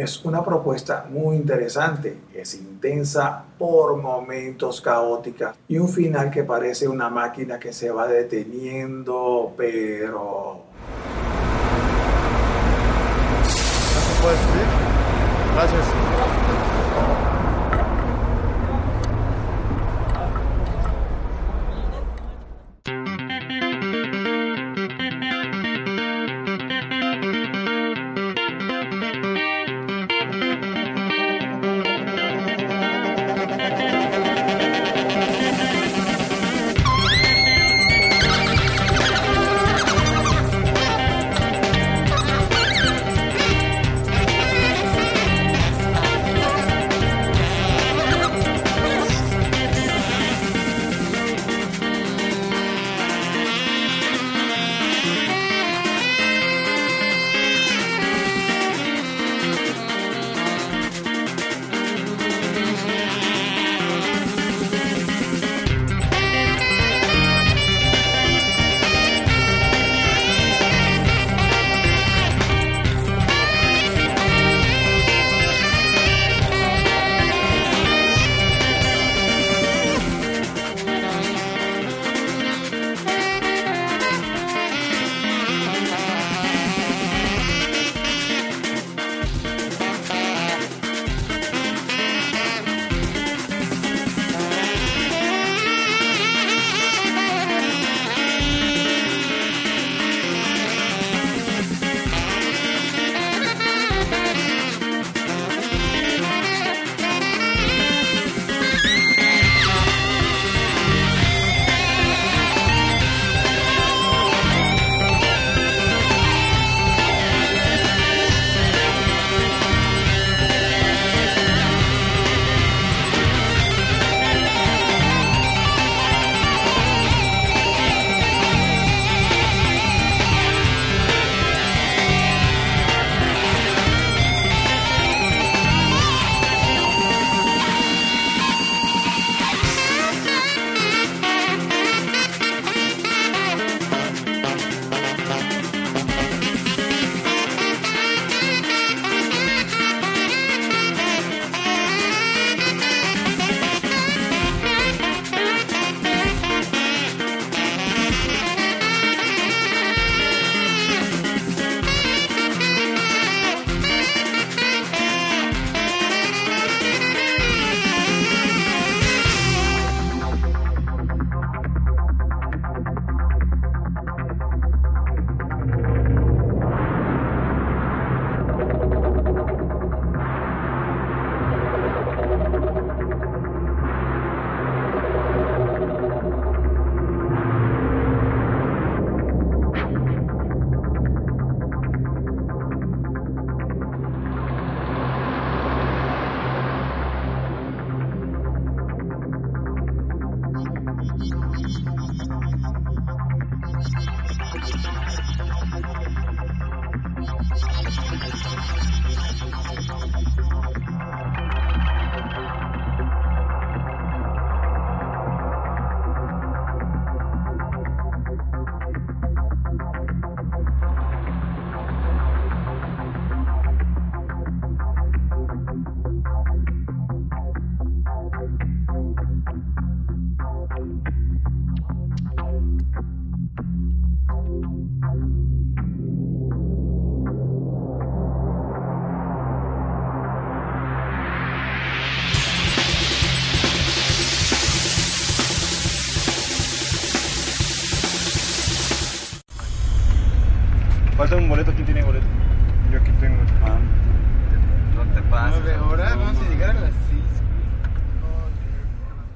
es 0.00 0.24
una 0.24 0.44
propuesta 0.44 1.06
muy 1.10 1.36
interesante, 1.36 2.18
es 2.34 2.54
intensa, 2.54 3.44
por 3.58 3.96
momentos 3.96 4.80
caótica 4.80 5.54
y 5.68 5.78
un 5.78 5.88
final 5.88 6.30
que 6.30 6.44
parece 6.44 6.88
una 6.88 7.10
máquina 7.10 7.58
que 7.58 7.72
se 7.72 7.90
va 7.90 8.06
deteniendo, 8.06 9.52
pero... 9.56 10.64
Gracias. 15.54 15.89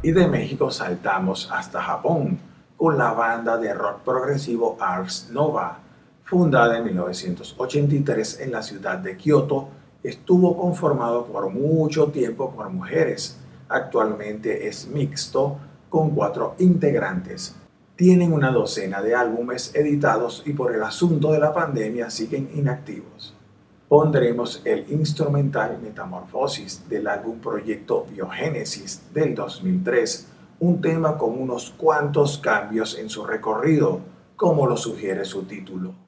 Y 0.04 0.12
de 0.12 0.28
México 0.28 0.70
saltamos 0.70 1.48
hasta 1.50 1.80
Japón 1.80 2.38
con 2.76 2.98
la 2.98 3.14
banda 3.14 3.56
de 3.56 3.72
rock 3.72 4.00
progresivo 4.02 4.76
Ars 4.78 5.30
Nova, 5.32 5.78
fundada 6.24 6.76
en 6.76 6.84
1983 6.84 8.40
en 8.40 8.52
la 8.52 8.62
ciudad 8.62 8.98
de 8.98 9.16
Kioto, 9.16 9.68
estuvo 10.02 10.58
conformado 10.58 11.24
por 11.24 11.48
mucho 11.48 12.08
tiempo 12.08 12.54
por 12.54 12.68
mujeres. 12.68 13.38
Actualmente 13.70 14.68
es 14.68 14.88
mixto 14.88 15.56
con 15.88 16.10
cuatro 16.10 16.54
integrantes. 16.58 17.56
Tienen 17.96 18.34
una 18.34 18.50
docena 18.50 19.00
de 19.00 19.14
álbumes 19.14 19.74
editados 19.74 20.42
y 20.44 20.52
por 20.52 20.74
el 20.74 20.82
asunto 20.82 21.32
de 21.32 21.38
la 21.38 21.54
pandemia 21.54 22.10
siguen 22.10 22.50
inactivos. 22.54 23.34
Pondremos 23.88 24.62
el 24.64 24.90
instrumental 24.90 25.78
Metamorfosis 25.82 26.88
del 26.88 27.06
álbum 27.06 27.38
Proyecto 27.38 28.06
Biogénesis 28.10 29.02
del 29.12 29.34
2003, 29.34 30.26
un 30.60 30.80
tema 30.80 31.18
con 31.18 31.38
unos 31.38 31.74
cuantos 31.76 32.38
cambios 32.38 32.98
en 32.98 33.10
su 33.10 33.26
recorrido, 33.26 34.00
como 34.36 34.66
lo 34.66 34.78
sugiere 34.78 35.26
su 35.26 35.42
título. 35.42 36.03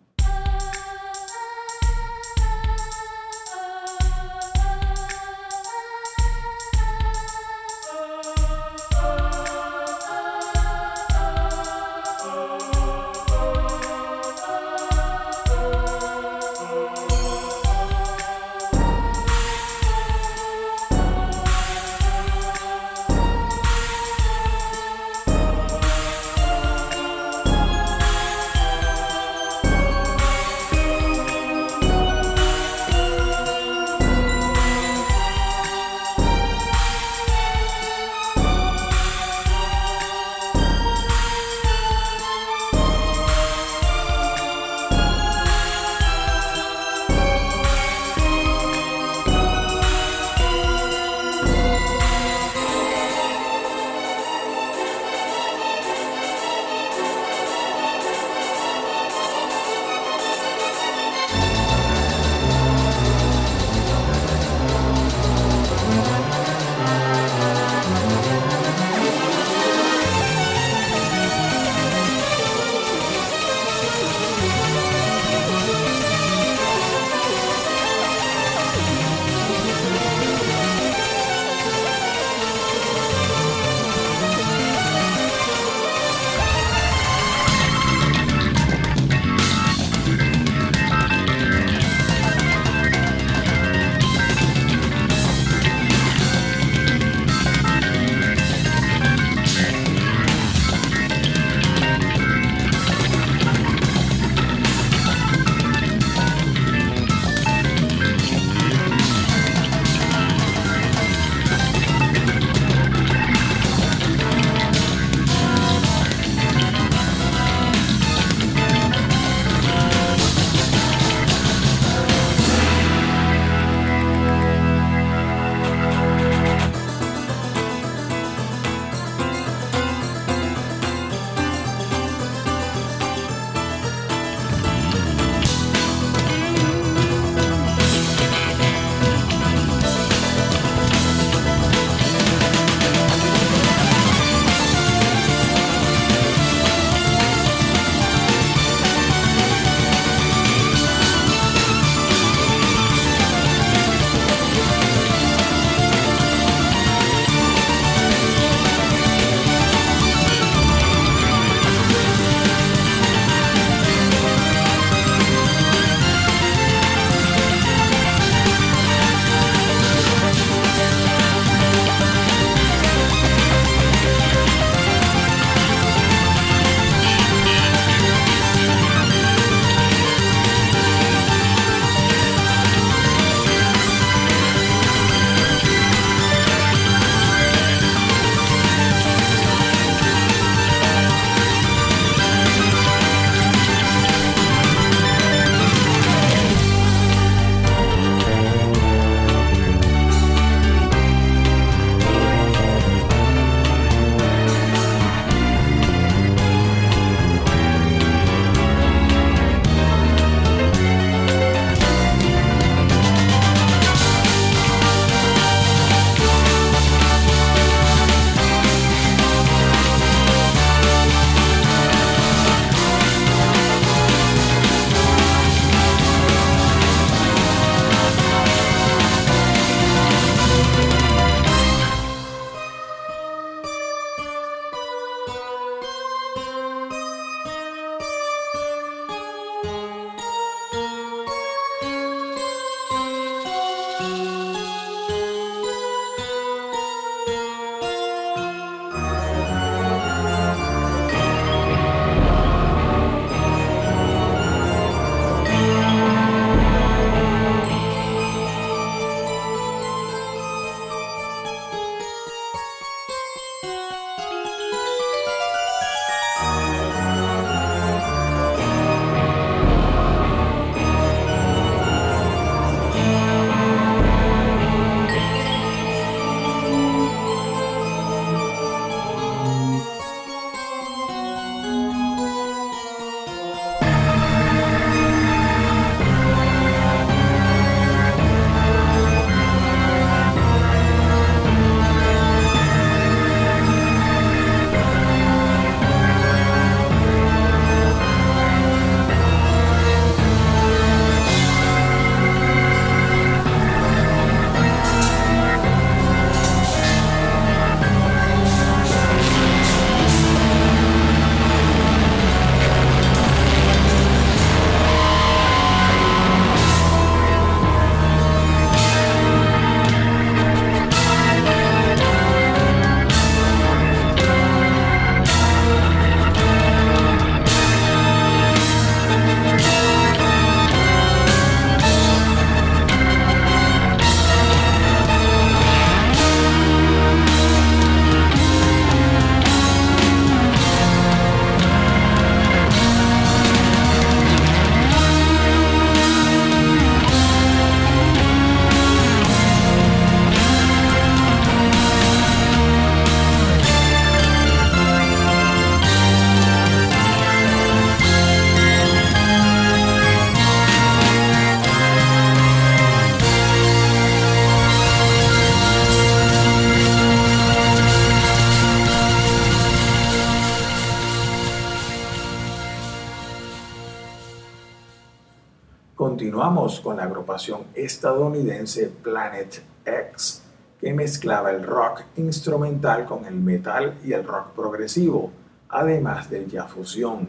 Con 376.66 376.96
la 376.96 377.04
agrupación 377.04 377.62
estadounidense 377.74 378.88
Planet 378.88 379.62
X, 379.84 380.42
que 380.80 380.92
mezclaba 380.92 381.52
el 381.52 381.62
rock 381.62 382.02
instrumental 382.16 383.04
con 383.06 383.24
el 383.24 383.36
metal 383.36 383.96
y 384.04 384.12
el 384.12 384.24
rock 384.24 384.48
progresivo, 384.48 385.30
además 385.68 386.28
del 386.28 386.50
jazz 386.50 386.72
fusión. 386.72 387.28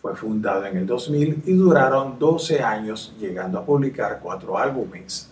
Fue 0.00 0.16
fundado 0.16 0.64
en 0.64 0.78
el 0.78 0.86
2000 0.86 1.42
y 1.44 1.52
duraron 1.52 2.18
12 2.18 2.62
años, 2.62 3.14
llegando 3.20 3.58
a 3.58 3.66
publicar 3.66 4.20
cuatro 4.22 4.56
álbumes. 4.56 5.30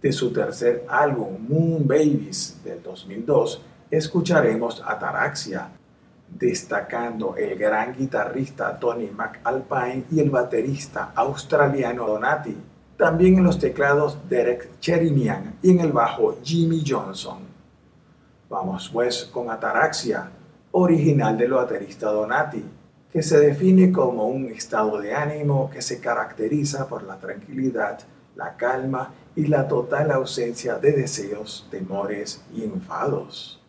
De 0.00 0.12
su 0.12 0.32
tercer 0.32 0.86
álbum, 0.88 1.44
Moon 1.48 1.84
Babies, 1.84 2.60
del 2.62 2.80
2002, 2.80 3.60
escucharemos 3.90 4.80
Ataraxia, 4.86 5.68
destacando 6.38 7.36
el 7.36 7.58
gran 7.58 7.94
guitarrista 7.94 8.78
Tony 8.78 9.10
McAlpine 9.10 10.04
y 10.10 10.20
el 10.20 10.30
baterista 10.30 11.12
australiano 11.14 12.06
Donati, 12.06 12.56
también 12.96 13.38
en 13.38 13.44
los 13.44 13.58
teclados 13.58 14.18
Derek 14.28 14.78
Cherinian 14.80 15.56
y 15.62 15.70
en 15.70 15.80
el 15.80 15.92
bajo 15.92 16.38
Jimmy 16.42 16.84
Johnson. 16.86 17.38
Vamos 18.48 18.90
pues 18.92 19.24
con 19.32 19.50
Ataraxia, 19.50 20.30
original 20.72 21.36
del 21.38 21.52
baterista 21.52 22.10
Donati, 22.10 22.64
que 23.12 23.22
se 23.22 23.38
define 23.38 23.92
como 23.92 24.26
un 24.26 24.46
estado 24.46 25.00
de 25.00 25.14
ánimo 25.14 25.70
que 25.70 25.82
se 25.82 26.00
caracteriza 26.00 26.88
por 26.88 27.02
la 27.02 27.18
tranquilidad, 27.18 27.98
la 28.36 28.56
calma 28.56 29.12
y 29.36 29.46
la 29.46 29.68
total 29.68 30.10
ausencia 30.10 30.78
de 30.78 30.92
deseos, 30.92 31.66
temores 31.70 32.42
y 32.54 32.64
enfados. 32.64 33.62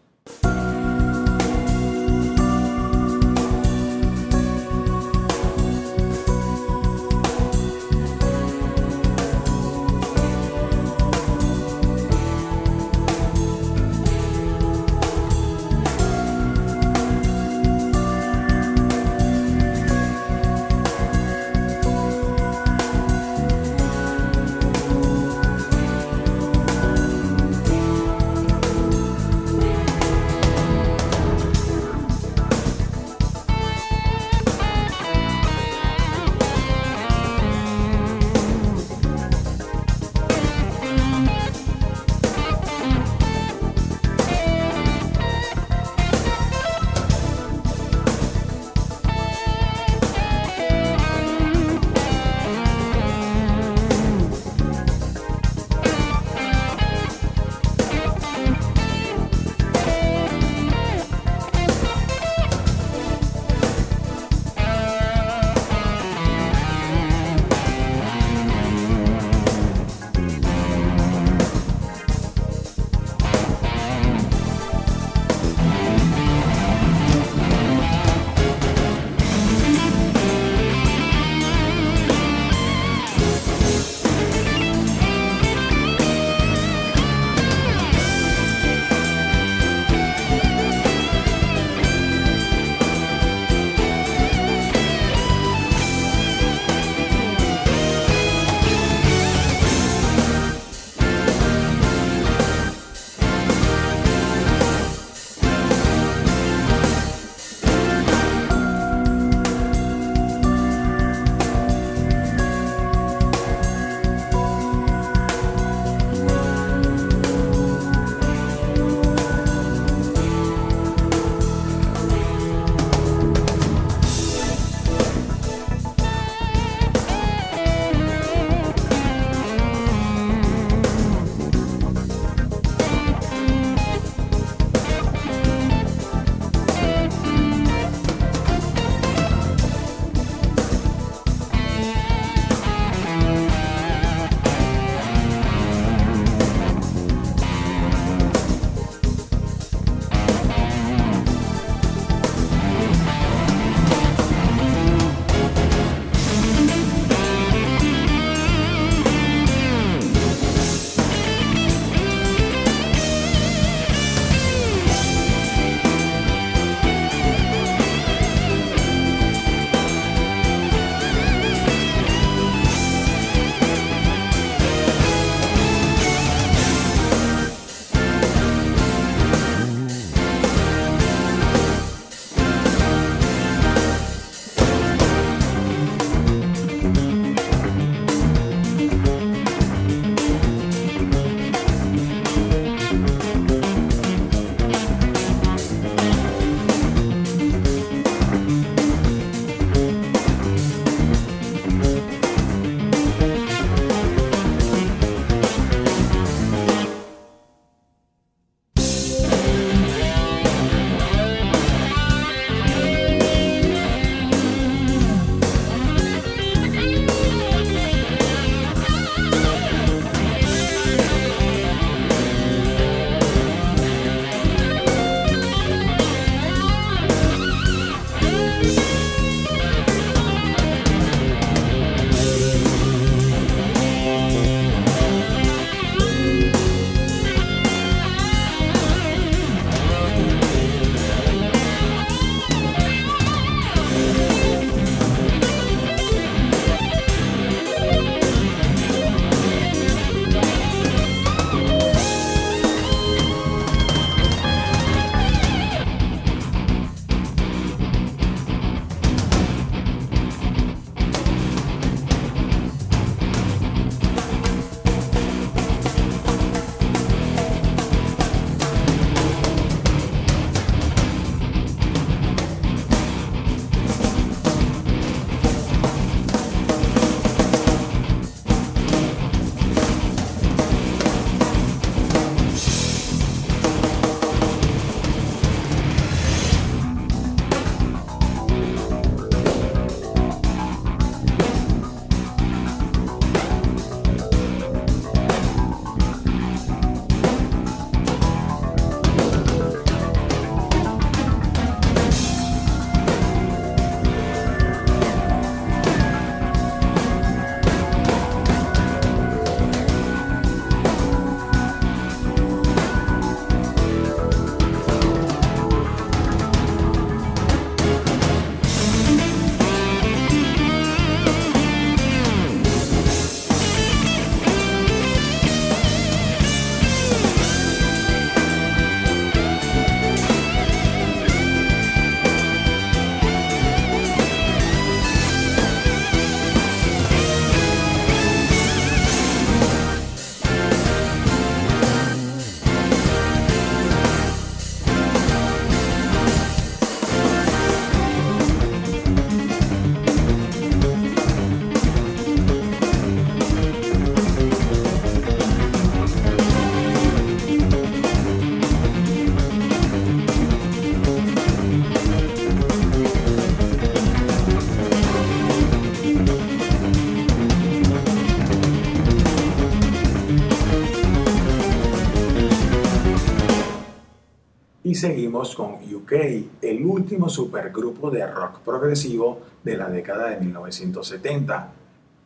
Seguimos 375.03 375.53
con 375.53 375.73
UK, 375.93 376.13
el 376.61 376.85
último 376.85 377.27
supergrupo 377.27 378.09
de 378.09 378.25
rock 378.25 378.59
progresivo 378.59 379.41
de 379.61 379.75
la 379.75 379.89
década 379.89 380.29
de 380.29 380.39
1970, 380.39 381.71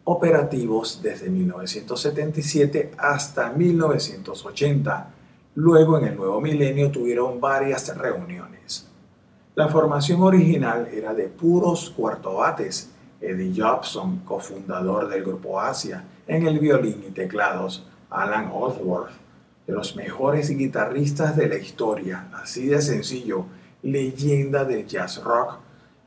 operativos 0.04 1.02
desde 1.02 1.28
1977 1.28 2.92
hasta 3.00 3.50
1980. 3.50 5.10
Luego 5.56 5.98
en 5.98 6.06
el 6.06 6.16
nuevo 6.16 6.40
milenio 6.40 6.92
tuvieron 6.92 7.42
varias 7.42 7.98
reuniones. 7.98 8.88
La 9.56 9.70
formación 9.70 10.22
original 10.22 10.88
era 10.94 11.16
de 11.16 11.30
puros 11.30 11.90
cuartobates, 11.90 12.92
Eddie 13.20 13.60
Jobson, 13.60 14.20
cofundador 14.20 15.10
del 15.10 15.24
grupo 15.24 15.60
Asia, 15.60 16.04
en 16.28 16.46
el 16.46 16.60
violín 16.60 17.04
y 17.08 17.10
teclados, 17.10 17.88
Alan 18.12 18.52
Osworth, 18.54 19.14
de 19.68 19.74
los 19.74 19.96
mejores 19.98 20.50
guitarristas 20.50 21.36
de 21.36 21.50
la 21.50 21.58
historia, 21.58 22.30
así 22.34 22.68
de 22.68 22.82
sencillo, 22.82 23.46
leyenda 23.84 24.64
del 24.64 24.88
jazz 24.88 25.22
rock, 25.22 25.60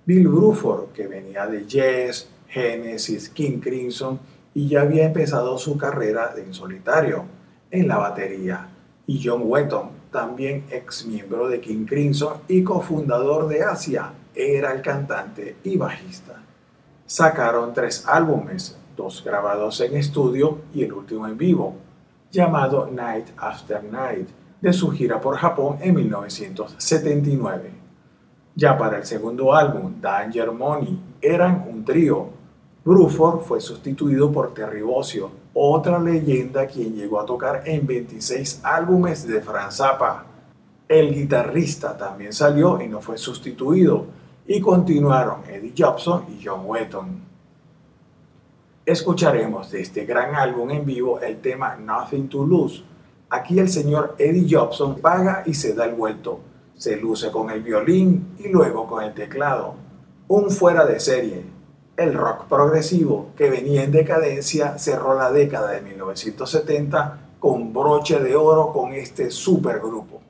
Bill 0.07 0.27
Bruford, 0.29 0.93
que 0.93 1.07
venía 1.07 1.47
de 1.47 1.67
Jazz, 1.67 2.29
Genesis, 2.49 3.29
King 3.29 3.61
Crimson 3.61 4.19
y 4.55 4.69
ya 4.69 4.81
había 4.81 5.05
empezado 5.05 5.57
su 5.59 5.77
carrera 5.77 6.35
en 6.37 6.53
solitario 6.53 7.25
en 7.71 7.87
la 7.87 7.99
batería, 7.99 8.69
y 9.07 9.21
John 9.23 9.43
Wetton, 9.45 9.91
también 10.11 10.65
ex 10.71 11.07
miembro 11.07 11.49
de 11.49 11.61
King 11.61 11.85
Crimson 11.85 12.39
y 12.49 12.65
cofundador 12.65 13.47
de 13.47 13.63
Asia, 13.63 14.13
era 14.35 14.73
el 14.73 14.83
cantante 14.83 15.57
y 15.63 15.77
bajista. 15.77 16.43
Sacaron 17.07 17.73
tres 17.75 18.05
álbumes, 18.07 18.77
dos 18.97 19.23
grabados 19.25 19.81
en 19.81 19.97
estudio 19.97 20.59
y 20.75 20.83
el 20.83 20.93
último 20.93 21.29
en 21.29 21.37
vivo, 21.37 21.77
llamado 22.31 22.89
Night 22.91 23.29
After 23.37 23.83
Night, 23.83 24.29
de 24.61 24.73
su 24.73 24.91
gira 24.91 25.21
por 25.21 25.37
Japón 25.37 25.79
en 25.81 25.95
1979. 25.95 27.71
Ya 28.55 28.77
para 28.77 28.99
el 28.99 29.05
segundo 29.05 29.55
álbum, 29.55 30.01
Danger 30.01 30.53
Money, 30.53 31.01
eran 31.21 31.67
un 31.69 31.85
trío. 31.85 32.29
Bruford 32.85 33.41
fue 33.41 33.61
sustituido 33.61 34.31
por 34.31 34.55
Terry 34.55 34.83
Bozzio, 34.83 35.31
otra 35.55 35.99
leyenda 35.99 36.67
quien 36.67 36.95
llegó 36.95 37.21
a 37.21 37.27
tocar 37.27 37.63
en 37.67 37.87
26 37.87 38.61
álbumes 38.63 39.27
de 39.27 39.41
Franz 39.41 39.77
Zappa. 39.77 40.27
El 40.89 41.15
guitarrista 41.15 41.97
también 41.97 42.33
salió 42.33 42.81
y 42.81 42.89
no 42.89 43.01
fue 43.01 43.19
sustituido, 43.19 44.07
y 44.47 44.61
continuaron 44.61 45.43
Eddie 45.49 45.75
Jobson 45.77 46.25
y 46.29 46.45
John 46.45 46.63
Wetton 46.65 47.30
escucharemos 48.91 49.71
de 49.71 49.81
este 49.81 50.05
gran 50.05 50.35
álbum 50.35 50.71
en 50.71 50.85
vivo 50.85 51.21
el 51.21 51.41
tema 51.41 51.77
Nothing 51.77 52.29
to 52.29 52.45
Lose. 52.45 52.83
Aquí 53.29 53.59
el 53.59 53.69
señor 53.69 54.17
Eddie 54.19 54.49
Jobson 54.51 55.01
paga 55.01 55.45
y 55.47 55.55
se 55.55 55.75
da 55.75 55.85
el 55.85 55.95
vuelto. 55.95 56.41
Se 56.75 56.97
luce 56.97 57.31
con 57.31 57.51
el 57.51 57.63
violín 57.63 58.35
y 58.39 58.49
luego 58.49 58.87
con 58.87 59.05
el 59.05 59.15
teclado. 59.15 59.75
Un 60.29 60.51
fuera 60.51 60.85
de 60.87 60.99
serie. 60.99 61.45
El 61.97 62.15
rock 62.15 62.47
progresivo 62.47 63.31
que 63.37 63.51
venía 63.51 63.85
en 63.85 63.93
decadencia 63.93 64.79
cerró 64.79 65.15
la 65.15 65.31
década 65.31 65.71
de 65.71 65.83
1970 65.83 67.19
con 67.39 67.73
broche 67.73 68.19
de 68.19 68.35
oro 68.35 68.73
con 68.73 68.93
este 68.93 69.31
supergrupo. 69.31 70.21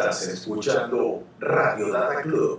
Estás 0.00 0.28
escuchando 0.28 1.24
Radio 1.40 1.92
Data 1.92 2.22
Club 2.22 2.49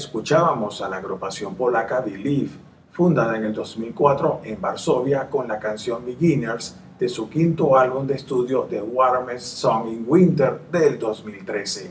Escuchábamos 0.00 0.80
a 0.80 0.88
la 0.88 0.96
agrupación 0.96 1.54
polaca 1.54 2.00
Believe, 2.00 2.52
fundada 2.90 3.36
en 3.36 3.44
el 3.44 3.52
2004 3.52 4.40
en 4.44 4.58
Varsovia 4.58 5.28
con 5.28 5.46
la 5.46 5.58
canción 5.58 6.06
Beginners 6.06 6.74
de 6.98 7.06
su 7.06 7.28
quinto 7.28 7.76
álbum 7.76 8.06
de 8.06 8.14
estudio 8.14 8.62
The 8.62 8.80
Warmest 8.80 9.58
Song 9.58 9.88
in 9.88 10.06
Winter 10.08 10.58
del 10.72 10.98
2013. 10.98 11.90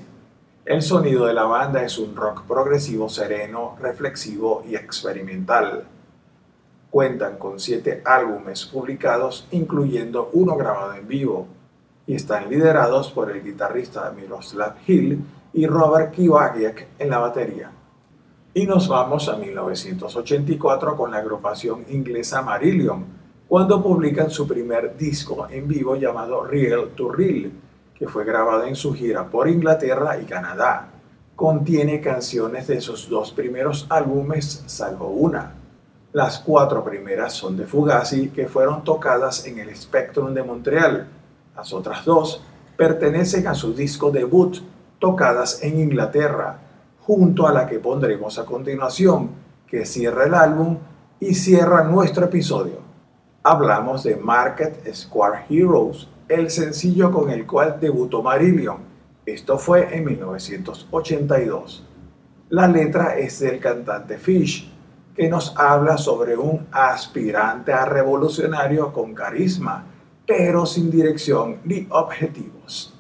El 0.66 0.82
sonido 0.82 1.28
de 1.28 1.36
la 1.36 1.44
banda 1.44 1.84
es 1.84 2.00
un 2.00 2.16
rock 2.16 2.46
progresivo 2.48 3.08
sereno, 3.10 3.78
reflexivo 3.80 4.64
y 4.68 4.74
experimental. 4.74 5.84
Cuentan 6.90 7.38
con 7.38 7.60
siete 7.60 8.02
álbumes 8.04 8.66
publicados, 8.66 9.48
incluyendo 9.52 10.32
uno 10.34 10.56
grabado 10.56 10.96
en 10.96 11.08
vivo, 11.08 11.48
y 12.08 12.16
están 12.16 12.50
liderados 12.50 13.12
por 13.12 13.30
el 13.30 13.44
guitarrista 13.44 14.12
Miroslav 14.18 14.78
Hill 14.88 15.24
y 15.54 15.68
Robert 15.68 16.12
Kiwagiek 16.12 16.88
en 16.98 17.10
la 17.12 17.20
batería. 17.20 17.72
Y 18.52 18.66
nos 18.66 18.88
vamos 18.88 19.30
a 19.30 19.38
1984 19.38 20.98
con 20.98 21.12
la 21.12 21.18
agrupación 21.18 21.86
inglesa 21.90 22.42
Marillion, 22.42 23.06
cuando 23.48 23.82
publican 23.82 24.32
su 24.32 24.48
primer 24.48 24.98
disco 24.98 25.48
en 25.52 25.68
vivo 25.68 25.96
llamado 25.96 26.44
Real 26.44 26.90
to 26.96 27.12
Real, 27.12 27.52
que 27.94 28.08
fue 28.08 28.26
grabado 28.26 28.64
en 28.64 28.76
su 28.76 28.96
gira 28.96 29.30
por 29.30 29.48
Inglaterra 29.48 30.20
y 30.20 30.26
Canadá. 30.26 30.90
Contiene 31.36 32.02
canciones 32.02 32.66
de 32.66 32.82
sus 32.82 33.08
dos 33.08 33.32
primeros 33.32 33.86
álbumes, 33.88 34.64
salvo 34.66 35.10
una. 35.10 35.54
Las 36.12 36.40
cuatro 36.40 36.84
primeras 36.84 37.34
son 37.34 37.56
de 37.56 37.68
Fugazi, 37.68 38.30
que 38.30 38.48
fueron 38.48 38.84
tocadas 38.84 39.46
en 39.46 39.60
el 39.60 39.76
Spectrum 39.76 40.34
de 40.34 40.42
Montreal. 40.42 41.08
Las 41.56 41.72
otras 41.72 42.04
dos 42.04 42.42
pertenecen 42.76 43.46
a 43.46 43.54
su 43.54 43.76
disco 43.76 44.10
debut, 44.10 44.58
tocadas 44.98 45.62
en 45.62 45.80
Inglaterra, 45.80 46.62
junto 47.10 47.48
a 47.48 47.52
la 47.52 47.66
que 47.66 47.80
pondremos 47.80 48.38
a 48.38 48.46
continuación, 48.46 49.32
que 49.66 49.84
cierra 49.84 50.26
el 50.26 50.36
álbum 50.36 50.78
y 51.20 51.34
cierra 51.34 51.84
nuestro 51.84 52.26
episodio. 52.26 52.82
Hablamos 53.42 54.04
de 54.04 54.16
Market 54.16 54.94
Square 54.94 55.46
Heroes, 55.50 56.08
el 56.28 56.52
sencillo 56.52 57.12
con 57.12 57.32
el 57.32 57.48
cual 57.48 57.80
debutó 57.82 58.22
Marillion. 58.22 58.78
Esto 59.26 59.58
fue 59.58 59.98
en 59.98 60.06
1982. 60.06 61.84
La 62.50 62.68
letra 62.68 63.18
es 63.18 63.40
del 63.40 63.60
cantante 63.60 64.20
Fish, 64.20 64.72
que 65.16 65.28
nos 65.30 65.58
habla 65.58 65.98
sobre 65.98 66.38
un 66.38 66.68
aspirante 66.72 67.74
a 67.74 67.86
revolucionario 67.86 68.94
con 68.94 69.16
carisma, 69.16 69.84
pero 70.28 70.68
sin 70.68 70.92
dirección 70.92 71.58
ni 71.64 71.88
objetivos. 71.90 72.99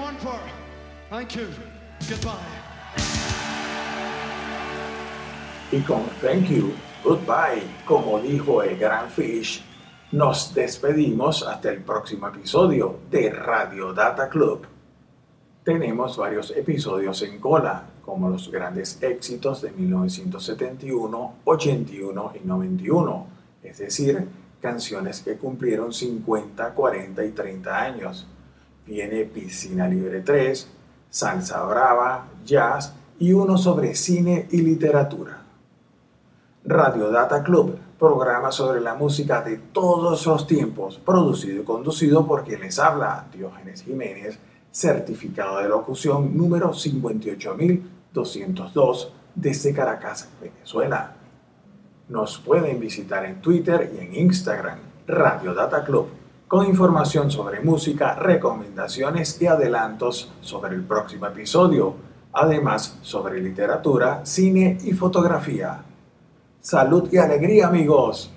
31 0.00 0.16
for. 0.18 0.40
Thank 1.10 1.36
you. 1.36 1.46
Goodbye. 2.08 2.38
Y 5.72 5.80
con 5.82 6.02
Thank 6.20 6.48
You, 6.48 6.72
Goodbye, 7.04 7.62
como 7.86 8.18
dijo 8.18 8.62
el 8.62 8.76
gran 8.78 9.08
Fish, 9.10 9.62
nos 10.12 10.52
despedimos 10.54 11.46
hasta 11.46 11.70
el 11.70 11.82
próximo 11.82 12.28
episodio 12.28 12.98
de 13.10 13.30
Radio 13.30 13.92
Data 13.92 14.28
Club. 14.28 14.66
Tenemos 15.62 16.16
varios 16.16 16.50
episodios 16.56 17.22
en 17.22 17.38
cola, 17.38 17.84
como 18.02 18.28
los 18.28 18.50
grandes 18.50 19.00
éxitos 19.02 19.62
de 19.62 19.70
1971, 19.70 21.34
81 21.44 22.32
y 22.42 22.46
91, 22.46 23.26
es 23.62 23.78
decir, 23.78 24.26
canciones 24.60 25.20
que 25.20 25.36
cumplieron 25.36 25.92
50, 25.92 26.74
40 26.74 27.24
y 27.24 27.30
30 27.30 27.80
años. 27.80 28.26
Viene 28.86 29.24
Piscina 29.24 29.86
Libre 29.86 30.20
3, 30.20 30.68
Salsa 31.10 31.62
Brava, 31.64 32.26
Jazz 32.44 32.94
y 33.18 33.32
uno 33.32 33.58
sobre 33.58 33.94
cine 33.94 34.48
y 34.50 34.62
literatura. 34.62 35.42
Radio 36.64 37.10
Data 37.10 37.42
Club, 37.42 37.76
programa 37.98 38.52
sobre 38.52 38.80
la 38.80 38.94
música 38.94 39.42
de 39.42 39.58
todos 39.58 40.26
los 40.26 40.46
tiempos, 40.46 40.98
producido 40.98 41.62
y 41.62 41.64
conducido 41.64 42.26
por 42.26 42.44
quien 42.44 42.60
les 42.60 42.78
habla, 42.78 43.26
Diógenes 43.32 43.82
Jiménez, 43.82 44.38
certificado 44.70 45.58
de 45.58 45.68
locución 45.68 46.36
número 46.36 46.72
58202 46.72 49.12
desde 49.34 49.74
Caracas, 49.74 50.28
Venezuela. 50.40 51.16
Nos 52.08 52.38
pueden 52.38 52.78
visitar 52.80 53.24
en 53.24 53.40
Twitter 53.40 53.92
y 53.94 53.98
en 54.04 54.14
Instagram, 54.14 54.78
Radio 55.06 55.54
Data 55.54 55.84
Club, 55.84 56.08
con 56.50 56.66
información 56.66 57.30
sobre 57.30 57.60
música, 57.60 58.16
recomendaciones 58.16 59.40
y 59.40 59.46
adelantos 59.46 60.32
sobre 60.40 60.74
el 60.74 60.82
próximo 60.82 61.26
episodio, 61.26 61.94
además 62.32 62.98
sobre 63.02 63.40
literatura, 63.40 64.22
cine 64.26 64.76
y 64.82 64.90
fotografía. 64.90 65.84
Salud 66.60 67.08
y 67.12 67.18
alegría 67.18 67.68
amigos. 67.68 68.32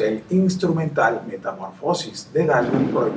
El 0.00 0.22
instrumental 0.30 1.22
Metamorfosis 1.26 2.30
del 2.32 2.50
álbum 2.50 2.88
Pro- 2.88 3.12